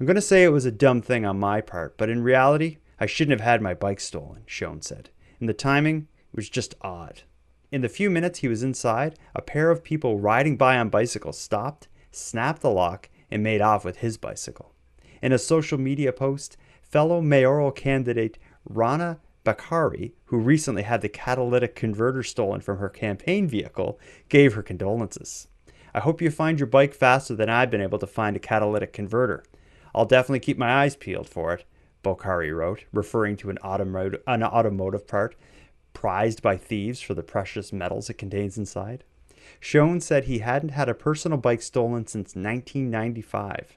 [0.00, 2.78] I'm going to say it was a dumb thing on my part, but in reality,
[2.98, 5.10] I shouldn't have had my bike stolen, Shone said.
[5.38, 7.24] And the timing was just odd.
[7.72, 11.38] In the few minutes he was inside, a pair of people riding by on bicycles
[11.38, 14.74] stopped, snapped the lock, and made off with his bicycle.
[15.22, 18.36] In a social media post, fellow mayoral candidate
[18.68, 23.98] Rana Bokhari, who recently had the catalytic converter stolen from her campaign vehicle,
[24.28, 25.48] gave her condolences.
[25.94, 28.92] I hope you find your bike faster than I've been able to find a catalytic
[28.92, 29.44] converter.
[29.94, 31.64] I'll definitely keep my eyes peeled for it,
[32.04, 35.36] Bokhari wrote, referring to an automotive, an automotive part
[35.92, 39.04] prized by thieves for the precious metals it contains inside.
[39.60, 43.76] Shone said he hadn't had a personal bike stolen since 1995.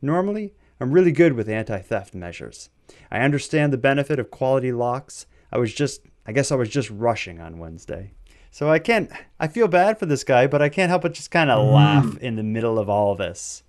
[0.00, 2.70] Normally, I'm really good with anti theft measures.
[3.10, 5.26] I understand the benefit of quality locks.
[5.52, 8.12] I was just, I guess I was just rushing on Wednesday.
[8.50, 9.10] So I can't,
[9.40, 11.72] I feel bad for this guy, but I can't help but just kind of Mm.
[11.74, 13.62] laugh in the middle of all this.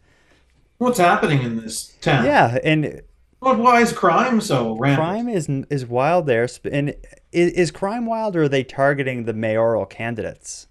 [0.78, 2.26] What's happening in this town?
[2.26, 3.02] Yeah, and
[3.40, 4.98] But why is crime so rampant?
[4.98, 6.48] crime is is wild there.
[6.70, 6.96] And
[7.34, 10.68] is, is crime wild, or are they targeting the mayoral candidates?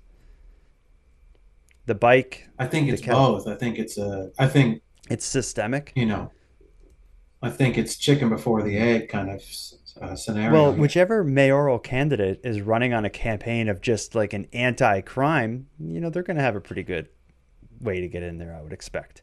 [1.87, 2.49] The bike.
[2.59, 3.49] I think it's ca- both.
[3.49, 4.31] I think it's a.
[4.39, 5.93] I think It's systemic.
[5.97, 6.31] you know.
[7.43, 9.43] I think it's chicken before the egg kind of
[10.01, 10.53] uh, scenario.
[10.53, 16.01] Well, whichever mayoral candidate is running on a campaign of just like an anti-crime, you
[16.01, 17.09] know, they're going to have a pretty good
[17.81, 18.55] way to get in there.
[18.55, 19.23] I would expect.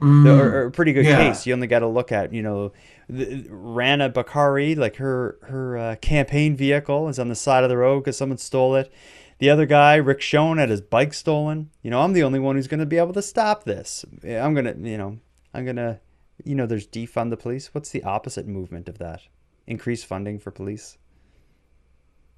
[0.00, 1.28] Mm, or, or a pretty good yeah.
[1.28, 1.46] case.
[1.46, 2.72] You only got to look at, you know,
[3.08, 7.76] the, Rana Bokhari, like her her uh, campaign vehicle is on the side of the
[7.76, 8.92] road because someone stole it.
[9.38, 11.70] The other guy, Rick Shone, had his bike stolen.
[11.82, 14.04] You know, I'm the only one who's going to be able to stop this.
[14.24, 15.18] I'm going to, you know,
[15.52, 16.00] I'm going to,
[16.44, 17.74] you know, there's defund the police.
[17.74, 19.22] What's the opposite movement of that?
[19.66, 20.96] Increase funding for police.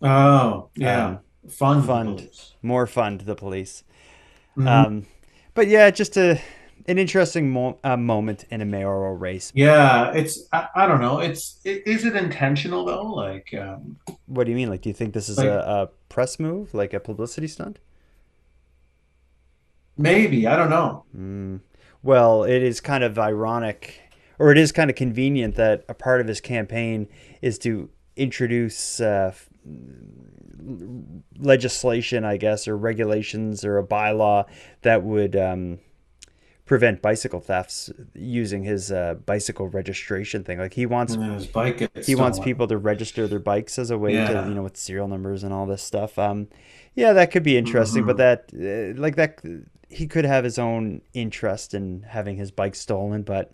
[0.02, 1.06] Oh, yeah.
[1.06, 1.84] Um, fund.
[1.84, 2.30] fund
[2.62, 3.84] more fund the police.
[4.56, 4.66] Mhm.
[4.66, 5.06] Um,
[5.54, 6.40] but yeah, just a
[6.88, 9.52] an interesting mo- uh, moment in a mayoral race.
[9.54, 10.48] Yeah, it's.
[10.52, 11.20] I, I don't know.
[11.20, 11.60] It's.
[11.66, 13.02] i- Is it intentional though?
[13.12, 14.68] Like, um, What do you mean?
[14.70, 17.78] Like, do you think this is Like- a, a press move, like a publicity stunt?
[20.00, 21.04] maybe I don't know.
[21.16, 21.60] Mm.
[22.04, 24.00] Well, it is kind of ironic,
[24.38, 27.08] or it is kind of convenient that a part of his campaign
[27.42, 29.32] is to introduce uh,
[31.38, 34.44] legislation, I guess, or regulations or a bylaw
[34.82, 35.78] that would um,
[36.68, 40.58] prevent bicycle thefts using his uh, bicycle registration thing.
[40.58, 44.12] Like he wants his bike he wants people to register their bikes as a way
[44.14, 44.42] Yeah.
[44.42, 46.18] to you know with serial numbers and all this stuff.
[46.18, 46.48] Um,
[46.94, 49.40] yeah, that could be interesting, but that uh, like that
[49.88, 53.52] he could have his own interest in having his bike stolen, but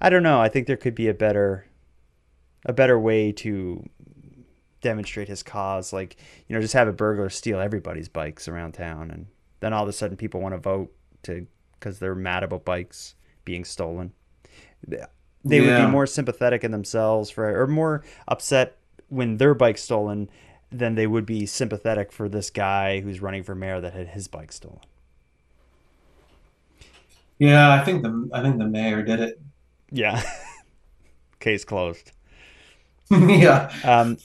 [0.00, 0.40] I don't know.
[0.40, 1.64] I think there could be a better
[2.66, 3.88] a better way to
[4.80, 6.16] demonstrate his cause like
[6.48, 9.26] you know just have a burglar steal everybody's bikes around town and
[9.60, 11.46] then all of a sudden people want to vote to
[11.82, 14.12] because they're mad about bikes being stolen.
[15.44, 18.78] They would be more sympathetic in themselves for or more upset
[19.08, 20.30] when their bike's stolen
[20.70, 24.28] than they would be sympathetic for this guy who's running for mayor that had his
[24.28, 24.78] bike stolen.
[27.38, 29.40] Yeah, I think the I think the mayor did it.
[29.90, 30.22] yeah.
[31.40, 32.12] Case closed.
[33.10, 33.70] Yeah.
[33.84, 34.16] Um,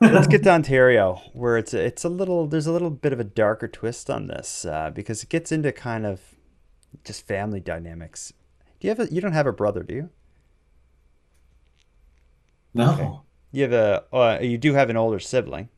[0.00, 3.18] let's get to Ontario, where it's a, it's a little there's a little bit of
[3.18, 6.20] a darker twist on this uh, because it gets into kind of
[7.04, 8.32] just family dynamics.
[8.80, 10.10] Do you have a you don't have a brother, do you?
[12.74, 13.22] No.
[13.52, 15.68] You have a uh, you do have an older sibling.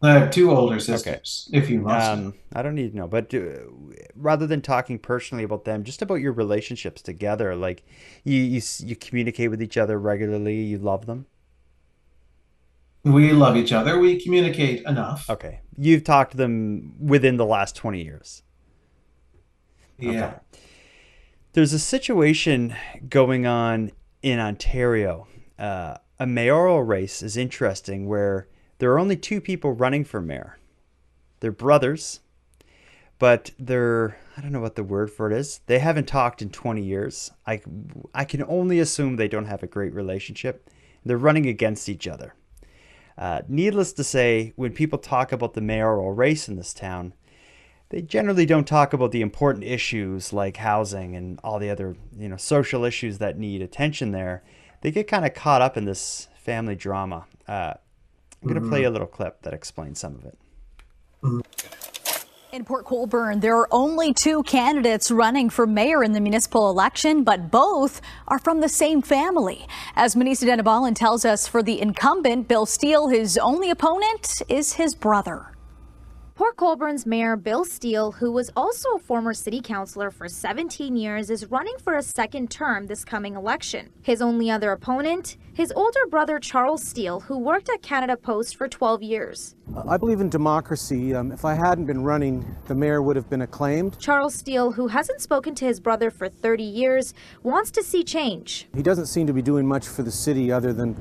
[0.00, 1.48] I have two older sisters.
[1.52, 2.08] If you must.
[2.08, 3.40] Um, I don't need to know, but uh,
[4.14, 7.84] rather than talking personally about them, just about your relationships together, like
[8.24, 11.26] you you you communicate with each other regularly, you love them.
[13.04, 13.98] we love each other.
[13.98, 15.28] We communicate enough.
[15.30, 18.42] Okay, you've talked to them within the last twenty years.
[19.98, 20.38] Yeah.
[21.52, 22.74] There's a situation
[23.08, 23.90] going on
[24.22, 25.26] in Ontario.
[25.58, 30.58] Uh, a mayoral race is interesting where there are only two people running for mayor.
[31.40, 32.20] They're brothers,
[33.18, 35.60] but they're I don't know what the word for it is.
[35.66, 37.30] They haven't talked in 20 years.
[37.46, 37.60] I
[38.14, 40.70] I can only assume they don't have a great relationship.
[41.04, 42.34] They're running against each other.
[43.16, 47.14] Uh, needless to say, when people talk about the mayoral race in this town,
[47.90, 52.28] they generally don't talk about the important issues like housing and all the other you
[52.28, 54.42] know social issues that need attention there.
[54.80, 57.26] They get kind of caught up in this family drama.
[57.46, 57.74] Uh,
[58.42, 60.38] I'm going to play a little clip that explains some of it.
[62.52, 67.24] In Port Colborne, there are only two candidates running for mayor in the municipal election,
[67.24, 69.66] but both are from the same family.
[69.96, 74.94] As Manisa Denabalan tells us, for the incumbent, Bill Steele, his only opponent is his
[74.94, 75.57] brother.
[76.38, 81.30] Port Colborne's Mayor Bill Steele, who was also a former city councilor for 17 years,
[81.30, 83.90] is running for a second term this coming election.
[84.02, 88.68] His only other opponent, his older brother Charles Steele, who worked at Canada Post for
[88.68, 89.56] 12 years.
[89.88, 91.12] I believe in democracy.
[91.12, 93.98] Um, if I hadn't been running, the mayor would have been acclaimed.
[93.98, 98.68] Charles Steele, who hasn't spoken to his brother for 30 years, wants to see change.
[98.76, 100.94] He doesn't seem to be doing much for the city other than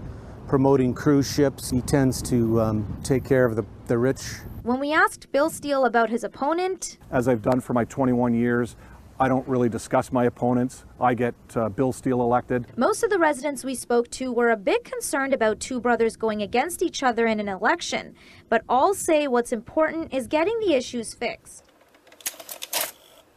[0.48, 1.70] promoting cruise ships.
[1.70, 4.22] He tends to um, take care of the, the rich
[4.68, 8.76] when we asked Bill Steele about his opponent, as I've done for my 21 years,
[9.18, 10.84] I don't really discuss my opponents.
[11.00, 12.68] I get uh, Bill Steele elected.
[12.76, 16.42] Most of the residents we spoke to were a bit concerned about two brothers going
[16.42, 18.14] against each other in an election,
[18.50, 21.64] but all say what's important is getting the issues fixed.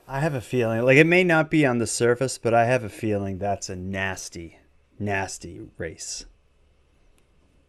[0.09, 2.83] I have a feeling, like it may not be on the surface, but I have
[2.83, 4.59] a feeling that's a nasty,
[4.99, 6.27] nasty race.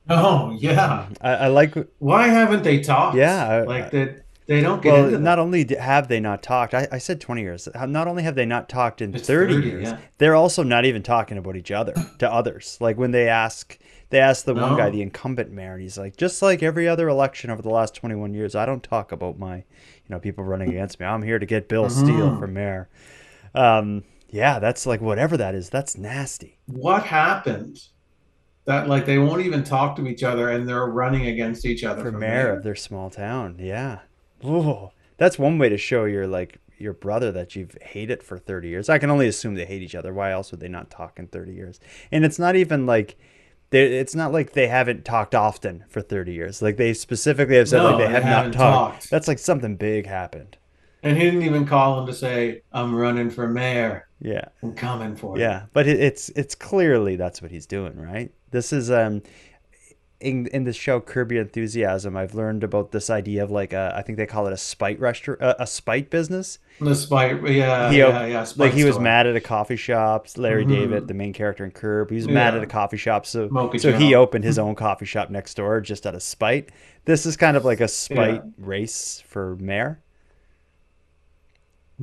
[0.09, 1.75] Oh yeah, I, I, like.
[1.99, 3.15] Why haven't they talked?
[3.15, 4.25] Yeah, like that.
[4.47, 7.41] They don't get well, into not only have they not talked, I, I, said 20
[7.41, 7.69] years.
[7.87, 9.99] Not only have they not talked in 30, 30, years, yeah.
[10.17, 12.77] they're also not even talking about each other to others.
[12.81, 13.77] Like when they ask,
[14.09, 14.77] they ask the one No.
[14.77, 17.95] guy, the incumbent mayor, and he's like, just like every other election over the last
[17.95, 19.63] 21 years, I don't talk about my, you
[20.09, 21.05] know, people running against me.
[21.05, 22.39] I'm here to get Bill Steele Mhm.
[22.39, 22.89] for mayor.
[23.55, 25.69] Um, yeah, that's like whatever that is.
[25.69, 26.57] That's nasty.
[26.65, 27.79] What happened?
[28.71, 32.03] That like they won't even talk to each other, and they're running against each other
[32.03, 33.57] for mayor of their small town.
[33.59, 33.99] Yeah.
[34.45, 38.69] Ooh, that's one way to show your like your brother that you've hated for 30
[38.69, 38.89] years.
[38.89, 40.13] I can only assume they hate each other.
[40.13, 41.79] Why else would they not talk in 30 years?
[42.11, 43.17] And it's not even like
[43.71, 46.61] they it's not like they haven't talked often for 30 years.
[46.61, 48.53] Like they specifically have said No, like they they have not talked.
[48.53, 49.09] talked.
[49.09, 50.57] That's like something big happened.
[51.03, 54.45] And he didn't even call him to say, "I'm running for mayor." Yeah.
[54.61, 55.43] I'm coming for you.
[55.43, 58.31] Yeah, but it, it's it's clearly that's what he's doing, right?
[58.51, 59.23] This is um
[60.19, 62.15] in in the show Curb Your Enthusiasm.
[62.15, 64.99] I've learned about this idea of like a, I think they call it a spite
[64.99, 66.59] restaurant, a, a spite business.
[66.79, 68.37] The spite, yeah, He yeah, yeah.
[68.39, 70.27] like spite he was mad at a coffee shop.
[70.37, 70.69] Larry Mhm.
[70.69, 73.49] David, the main character in Curb, he was mad at a coffee shop, so
[73.79, 76.69] so he opened his own coffee shop next door just out of spite.
[77.05, 78.51] This is kind of like a spite Yeah.
[78.59, 79.99] race for mayor.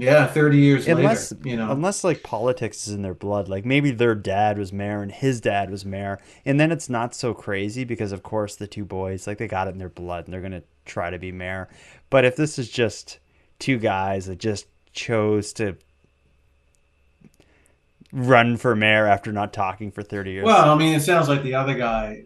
[0.01, 1.70] Yeah, thirty years unless later, you know.
[1.72, 5.40] unless like politics is in their blood like maybe their dad was mayor and his
[5.40, 9.26] dad was mayor and then it's not so crazy because of course the two boys
[9.26, 11.68] like they got it in their blood and they're gonna try to be mayor
[12.11, 13.18] but if this is just
[13.59, 15.76] two guys that just chose to
[18.12, 21.42] run for mayor after not talking for 30 years Well, I mean, it sounds like
[21.42, 22.24] the other guy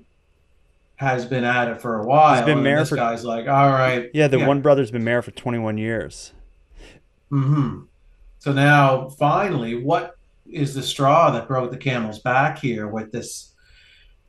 [0.97, 2.37] has been at it for a while.
[2.37, 4.11] He's been mayor this for- guy's like, all right.
[4.14, 6.33] yeah the one brother's been mayor for 21 years
[7.33, 7.80] hmm
[8.39, 10.16] So now, finally, what
[10.51, 13.55] is the straw that broke the camel's back here with this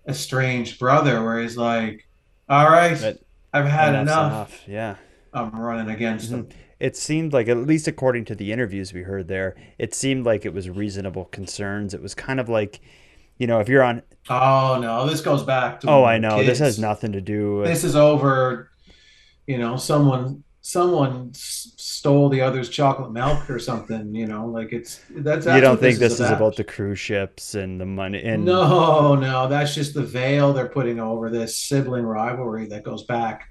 [0.08, 2.08] estranged brother, where he's like,
[2.50, 3.18] all right,
[3.54, 4.64] I've had Enough's enough.
[4.68, 4.96] yeah
[5.34, 6.50] I'm running against him.
[6.80, 10.46] it seemed like at least according to the interviews we heard there it seemed like
[10.46, 12.82] it was reasonable concerns it was kind of like
[13.40, 16.60] you know if you're on Oh no, this goes back to oh i know this
[16.60, 18.70] has nothing to do with This is over.
[19.48, 24.16] You know, someone someone s- stole the other's chocolate milk or something.
[24.16, 25.46] You know, like it's that's.
[25.46, 26.38] you don't think this is is about.
[26.38, 30.70] about the cruise ships and the money and No, no, that's just the veil they're
[30.70, 33.50] putting over this sibling rivalry that goes back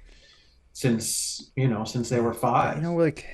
[0.73, 2.77] since you know since they were five.
[2.77, 3.25] you know like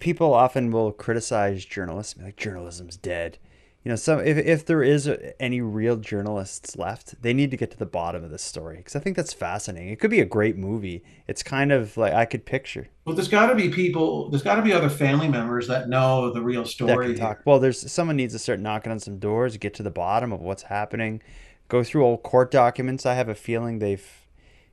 [0.00, 3.38] people often will criticize journalists like journalism's dead
[3.84, 7.70] you know so if, if there is any real journalists left they need to get
[7.70, 10.24] to the bottom of this story because i think that's fascinating it could be a
[10.24, 14.28] great movie it's kind of like i could picture Well, there's got to be people.
[14.28, 17.14] There's got to be other family members that know the real story.
[17.14, 17.40] talk.
[17.46, 20.42] Well, there's someone needs to start knocking on some doors, get to the bottom of
[20.42, 21.22] what's happening,
[21.68, 23.06] go through old court documents.
[23.06, 24.06] I have a feeling they've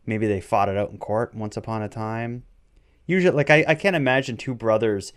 [0.05, 2.43] maybe they fought it out in court once upon a time.
[3.07, 5.13] Usually, like I, I can't imagine two brothers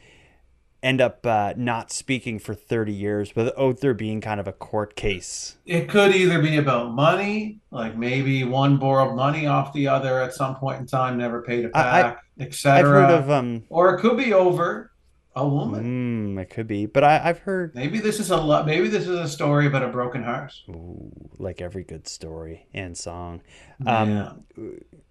[0.82, 4.96] end up uh, not speaking for 30 years without there being kind of a court
[4.96, 5.56] case.
[5.66, 10.34] It could either be about money, like maybe one borrowed money off the other at
[10.34, 12.78] some point in time, never paid it back, etc.
[12.78, 14.92] I've heard of um, or it could be over
[15.38, 16.36] a woman.
[16.36, 19.04] Mm, it could be, but I, I've heard maybe this is a lo- maybe this
[19.06, 20.52] is a story about a broken heart.
[20.68, 23.40] Ooh, like every good story and song.
[23.84, 24.00] Yeah.
[24.02, 24.40] Um,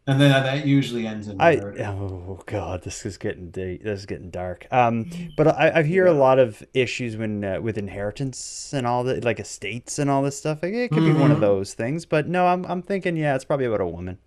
[0.09, 1.83] And then that usually ends in I murder.
[1.83, 4.65] oh god, this is getting da- this is getting dark.
[4.71, 9.03] Um, but I, I hear a lot of issues when uh, with inheritance and all
[9.03, 10.63] that, like estates and all this stuff.
[10.63, 11.41] Like, it could be one of Mhm.
[11.41, 12.05] those things.
[12.05, 14.17] But no, I'm I'm thinking, yeah, it's probably about a woman.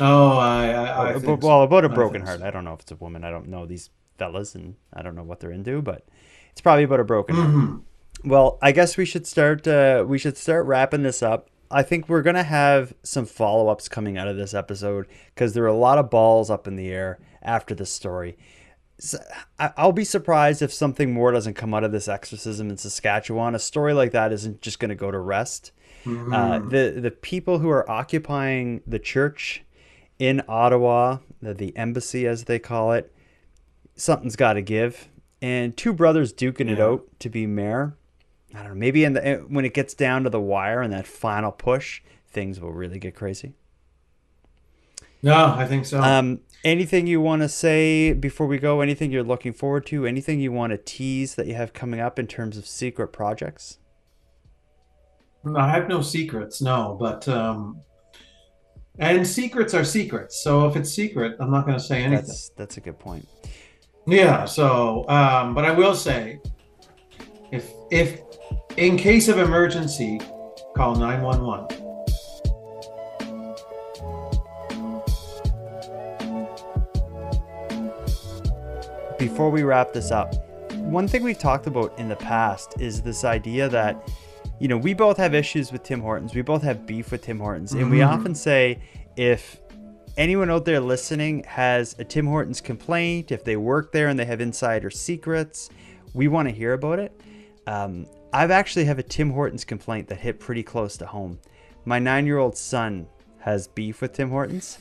[0.00, 1.46] Oh, I, I, I but- so.
[1.48, 2.40] well, about a broken heart.
[2.40, 2.46] so.
[2.46, 3.24] I don't know if it's a woman.
[3.24, 3.90] I don't know these
[4.20, 6.06] fellas, and I don't know what they're into, but
[6.52, 7.48] it's probably about a broken heart.
[7.48, 7.82] Mhm.
[8.24, 9.66] Well, I guess we should start.
[9.66, 11.48] Uh, we should start wrapping this up.
[11.70, 15.64] I think we're gonna have some follow ups coming out of this episode because there
[15.64, 18.36] are a lot of balls up in the air after this story.
[18.98, 19.16] So,
[19.58, 23.54] I- I'll be surprised if something more doesn't come out of this exorcism in Saskatchewan.
[23.54, 25.72] A story like that isn't just going to go to rest.
[26.04, 26.70] Uh, Mhm.
[26.70, 29.64] the the people who are occupying the church
[30.18, 33.10] in Ottawa, the, the embassy as they call it,
[34.00, 35.08] something's got to give.
[35.42, 37.96] And two brothers duking it out to be mayor.
[38.54, 38.74] I don't know.
[38.74, 42.02] Maybe in the eh, when it gets down to the wire and that final push,
[42.28, 43.54] things will really get crazy.
[45.22, 46.02] No, I think so.
[46.02, 48.80] Um, anything you want to say before we go?
[48.80, 50.06] Anything you're looking forward to?
[50.06, 53.78] Anything you want to tease that you have coming up in terms of secret projects?
[55.56, 57.80] I have no secrets, no, but um,
[58.98, 60.42] and secrets are secrets.
[60.42, 62.26] So if it's secret, I'm not going to say anything.
[62.26, 63.26] That's that's a good point.
[64.10, 64.44] Yeah.
[64.44, 66.40] So, um, but I will say,
[67.52, 68.20] if if
[68.76, 70.20] in case of emergency,
[70.76, 71.68] call nine one one.
[79.18, 80.34] before we wrap this up,
[80.76, 84.08] one thing we've talked about in the past is this idea that,
[84.58, 86.34] you know, we both have issues with Tim Hortons.
[86.34, 87.72] We both have beef with Tim Hortons.
[87.74, 88.08] And we Mhm.
[88.08, 88.78] often say
[89.16, 89.60] if
[90.20, 94.26] anyone out there listening has a Tim Hortons complaint, if they work there and they
[94.26, 95.70] have insider secrets,
[96.12, 97.18] we want to hear about it.
[97.66, 101.38] Um, I've actually have a Tim Hortons complaint that hit pretty close to home.
[101.86, 103.06] My nine-year-old son
[103.40, 104.78] has beef with Tim Hortons,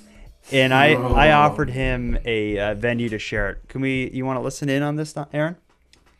[0.51, 1.39] and I I Oh.
[1.39, 3.59] offered him a uh, venue to share it.
[3.69, 4.09] Can we?
[4.11, 5.55] You want to listen in on this, Aaron?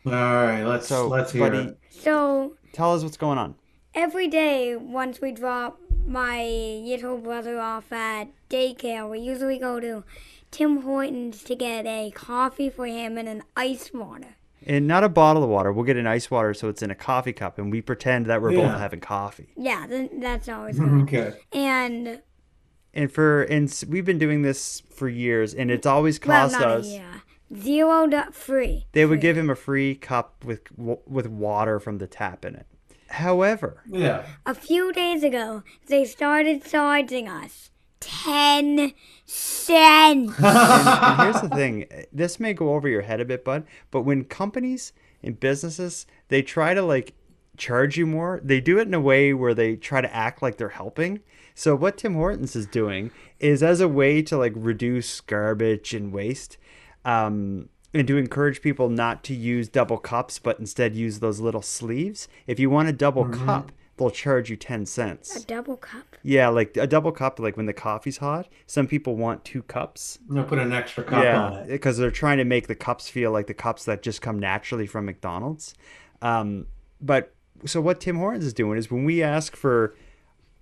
[0.06, 1.78] All right, let's So, let's hear buddy, it.
[1.90, 3.54] So tell us what's going on.
[3.94, 6.44] Every day, once we drop my
[6.84, 10.04] little brother off at daycare, we usually go to
[10.50, 14.36] Tim Hortons to get a coffee for him and an ice water.
[14.66, 15.72] And not a bottle of water.
[15.72, 18.42] We'll get an ice water, so it's in a coffee cup, and we pretend that
[18.42, 18.68] we're Yeah.
[18.72, 19.52] both having coffee.
[19.56, 21.02] Yeah, th- that's always good.
[21.02, 21.32] Okay.
[21.52, 22.20] And
[22.92, 26.86] And for and we've been doing this for years, and it's always cost not us.
[26.86, 27.22] a year.
[27.56, 28.86] Zero dot free.
[28.92, 32.66] They would give him a free cup with with water from the tap in it.
[33.10, 34.24] However, Yeah.
[34.46, 38.92] A few days ago, they started charging us ten
[39.26, 39.70] cents.
[39.70, 44.00] and, and here's the thing this may go over your head a bit bud but
[44.02, 47.12] when companies and businesses they try to like
[47.58, 50.56] charge you more they do it in a way where they try to act like
[50.56, 51.20] they're helping
[51.54, 56.10] so what tim hortons is doing is as a way to like reduce garbage and
[56.10, 56.56] waste
[57.04, 61.62] um, and to encourage people not to use double cups but instead use those little
[61.62, 63.44] sleeves if you want a double Mhm.
[63.44, 66.16] cup they'll charge you 10 cents a double cup.
[66.22, 68.48] yeah, like a double cup, like when the coffee's hot.
[68.66, 70.18] Some people want two cups.
[70.26, 71.68] I'm gonna put an extra cup on it.
[71.68, 74.86] because they're trying to make the cups feel like the cups that just come naturally
[74.86, 75.74] from McDonald's.
[76.22, 76.66] Um,
[76.98, 77.34] but
[77.66, 79.94] so what Tim Hortons is doing is when we ask for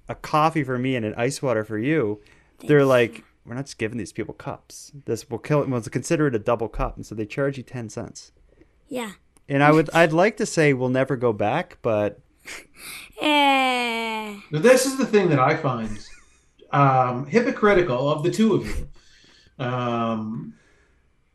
[0.08, 2.20] a coffee for me and an ice water for you,
[2.66, 4.92] they're like, we're not just giving these people cups.
[5.06, 5.68] This will kill it.
[5.68, 8.32] We'll consider it a double cup, and so they charge you ten cents.
[8.88, 9.12] Yeah.
[9.48, 12.20] And I would, I'd like to say we'll never go back, but
[13.20, 14.36] Eh.
[14.50, 15.98] This is the thing that I find
[16.70, 18.88] um, hypocritical of the two of you.
[19.64, 20.54] Um,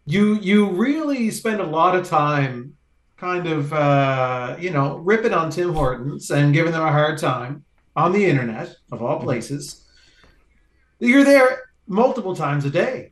[0.06, 2.76] you you really spend a lot of time
[3.18, 7.66] kind of uh, you know ripping on Tim Hortons and giving them a hard time
[7.96, 9.86] on the internet of all places.
[11.00, 13.12] You're there multiple times a day.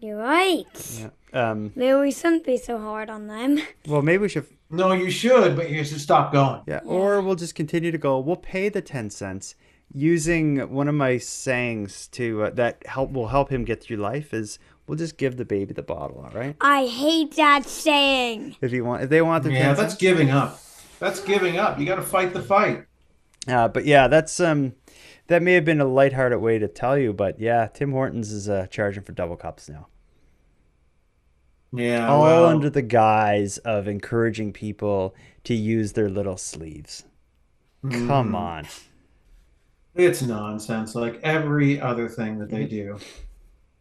[0.00, 0.66] You're right.
[1.00, 1.10] yeah.
[1.50, 3.58] Um, Maybe we shouldn't be so hard on them.
[3.88, 6.62] well, maybe we should No, you should, but you should stop going.
[6.66, 8.18] Yeah, or we'll just continue to go.
[8.18, 9.54] We'll pay the ten cents
[9.92, 14.32] using one of my sayings to uh, that help will help him get through life.
[14.32, 16.18] Is we'll just give the baby the bottle.
[16.24, 16.54] All right.
[16.60, 18.56] I hate that saying.
[18.60, 20.00] If you want, if they want their Yeah, 10 that's cents.
[20.00, 20.60] giving up.
[21.00, 21.78] That's giving up.
[21.78, 22.84] You got to fight the fight.
[23.46, 24.74] Uh, but yeah, that's um,
[25.28, 28.48] that may have been a lighthearted way to tell you, but yeah, Tim Hortons is
[28.48, 29.86] uh, charging for double cups now.
[31.72, 35.14] Yeah, all well- under the guise of encouraging people
[35.44, 37.04] to use their little sleeves.
[37.82, 38.34] Come Mm.
[38.34, 38.66] on.
[39.94, 42.98] It's nonsense, like every other thing that they do.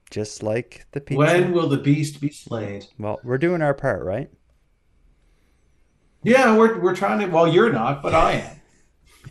[0.09, 1.17] Just like the pizza.
[1.19, 2.85] When will the beast be slayed?
[2.97, 4.29] Well, we're doing our part, right?
[6.23, 7.27] Yeah, we're we're trying to.
[7.27, 8.56] Well, you're not, but I am.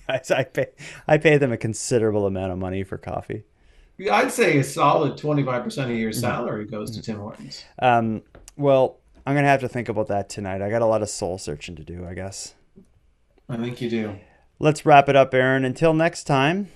[0.08, 0.68] Guys, I pay
[1.06, 3.44] I pay them a considerable amount of money for coffee.
[4.10, 7.64] I'd say a solid twenty five percent of your salary goes to Tim Hortons.
[7.78, 8.22] Um,
[8.56, 10.62] well, I'm gonna have to think about that tonight.
[10.62, 12.54] I got a lot of soul searching to do, I guess.
[13.48, 14.16] I think you do.
[14.58, 15.64] Let's wrap it up, Aaron.
[15.64, 16.68] Until next time,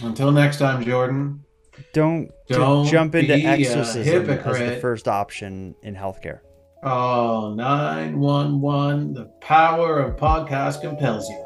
[0.00, 1.44] Until next time, Jordan.
[1.92, 6.40] don't, Don't jump into exorcism as the first option in healthcare.
[6.82, 11.43] Oh, 911, the power of podcast compels you.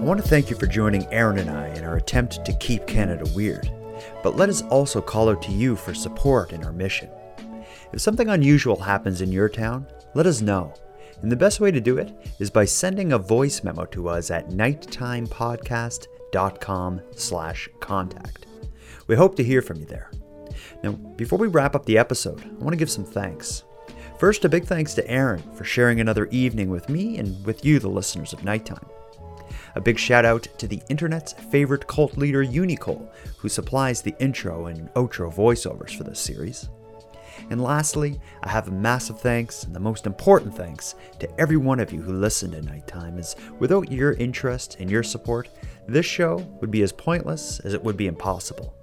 [0.00, 2.86] I want to thank you for joining Aaron and I in our attempt to keep
[2.86, 3.70] Canada weird.
[4.22, 7.10] But let us also call out to you for support in our mission.
[7.92, 10.72] If something unusual happens in your town, let us know.
[11.20, 14.30] And the best way to do it is by sending a voice memo to us
[14.30, 18.46] at nighttimepodcast.com slash contact.
[19.06, 20.10] We hope to hear from you there.
[20.82, 23.64] Now, before we wrap up the episode, I want to give some thanks.
[24.18, 27.78] First, a big thanks to Aaron for sharing another evening with me and with you,
[27.78, 28.86] the listeners of Nighttime.
[29.74, 34.66] A big shout out to the internet's favorite cult leader, Unicole, who supplies the intro
[34.66, 36.68] and outro voiceovers for this series.
[37.50, 41.80] And lastly, I have a massive thanks, and the most important thanks, to every one
[41.80, 45.48] of you who listen to Nighttime, as without your interest and your support,
[45.88, 48.74] this show would be as pointless as it would be impossible.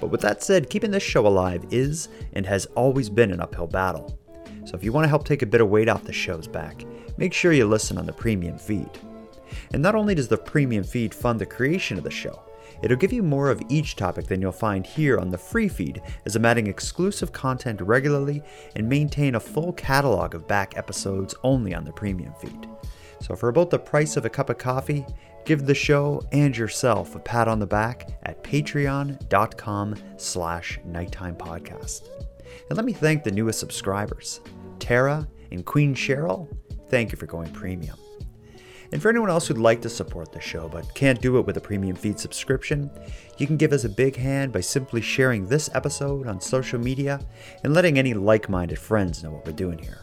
[0.00, 3.66] But with that said, keeping this show alive is and has always been an uphill
[3.66, 4.18] battle.
[4.64, 6.84] So if you want to help take a bit of weight off the show's back,
[7.16, 8.90] make sure you listen on the premium feed.
[9.72, 12.42] And not only does the premium feed fund the creation of the show,
[12.82, 16.02] it'll give you more of each topic than you'll find here on the free feed,
[16.26, 18.42] as I'm adding exclusive content regularly
[18.76, 22.68] and maintain a full catalog of back episodes only on the premium feed.
[23.20, 25.04] So for about the price of a cup of coffee,
[25.48, 32.10] give the show and yourself a pat on the back at patreon.com slash nighttime podcast.
[32.68, 34.42] And let me thank the newest subscribers,
[34.78, 36.54] Tara and Queen Cheryl.
[36.88, 37.96] Thank you for going premium.
[38.92, 41.56] And for anyone else who'd like to support the show but can't do it with
[41.56, 42.90] a premium feed subscription,
[43.38, 47.20] you can give us a big hand by simply sharing this episode on social media
[47.64, 50.02] and letting any like minded friends know what we're doing here.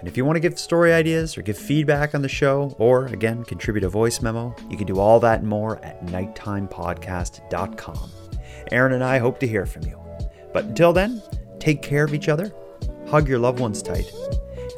[0.00, 3.04] And if you want to give story ideas or give feedback on the show, or
[3.06, 8.10] again, contribute a voice memo, you can do all that and more at nighttimepodcast.com.
[8.72, 10.00] Aaron and I hope to hear from you.
[10.54, 11.22] But until then,
[11.58, 12.50] take care of each other,
[13.08, 14.10] hug your loved ones tight,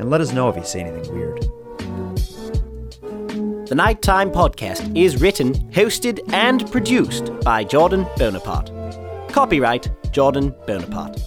[0.01, 1.41] and let us know if you see anything weird.
[3.69, 8.73] The Nighttime Podcast is written, hosted, and produced by Jordan Bonaparte.
[9.31, 11.23] Copyright Jordan Bonaparte.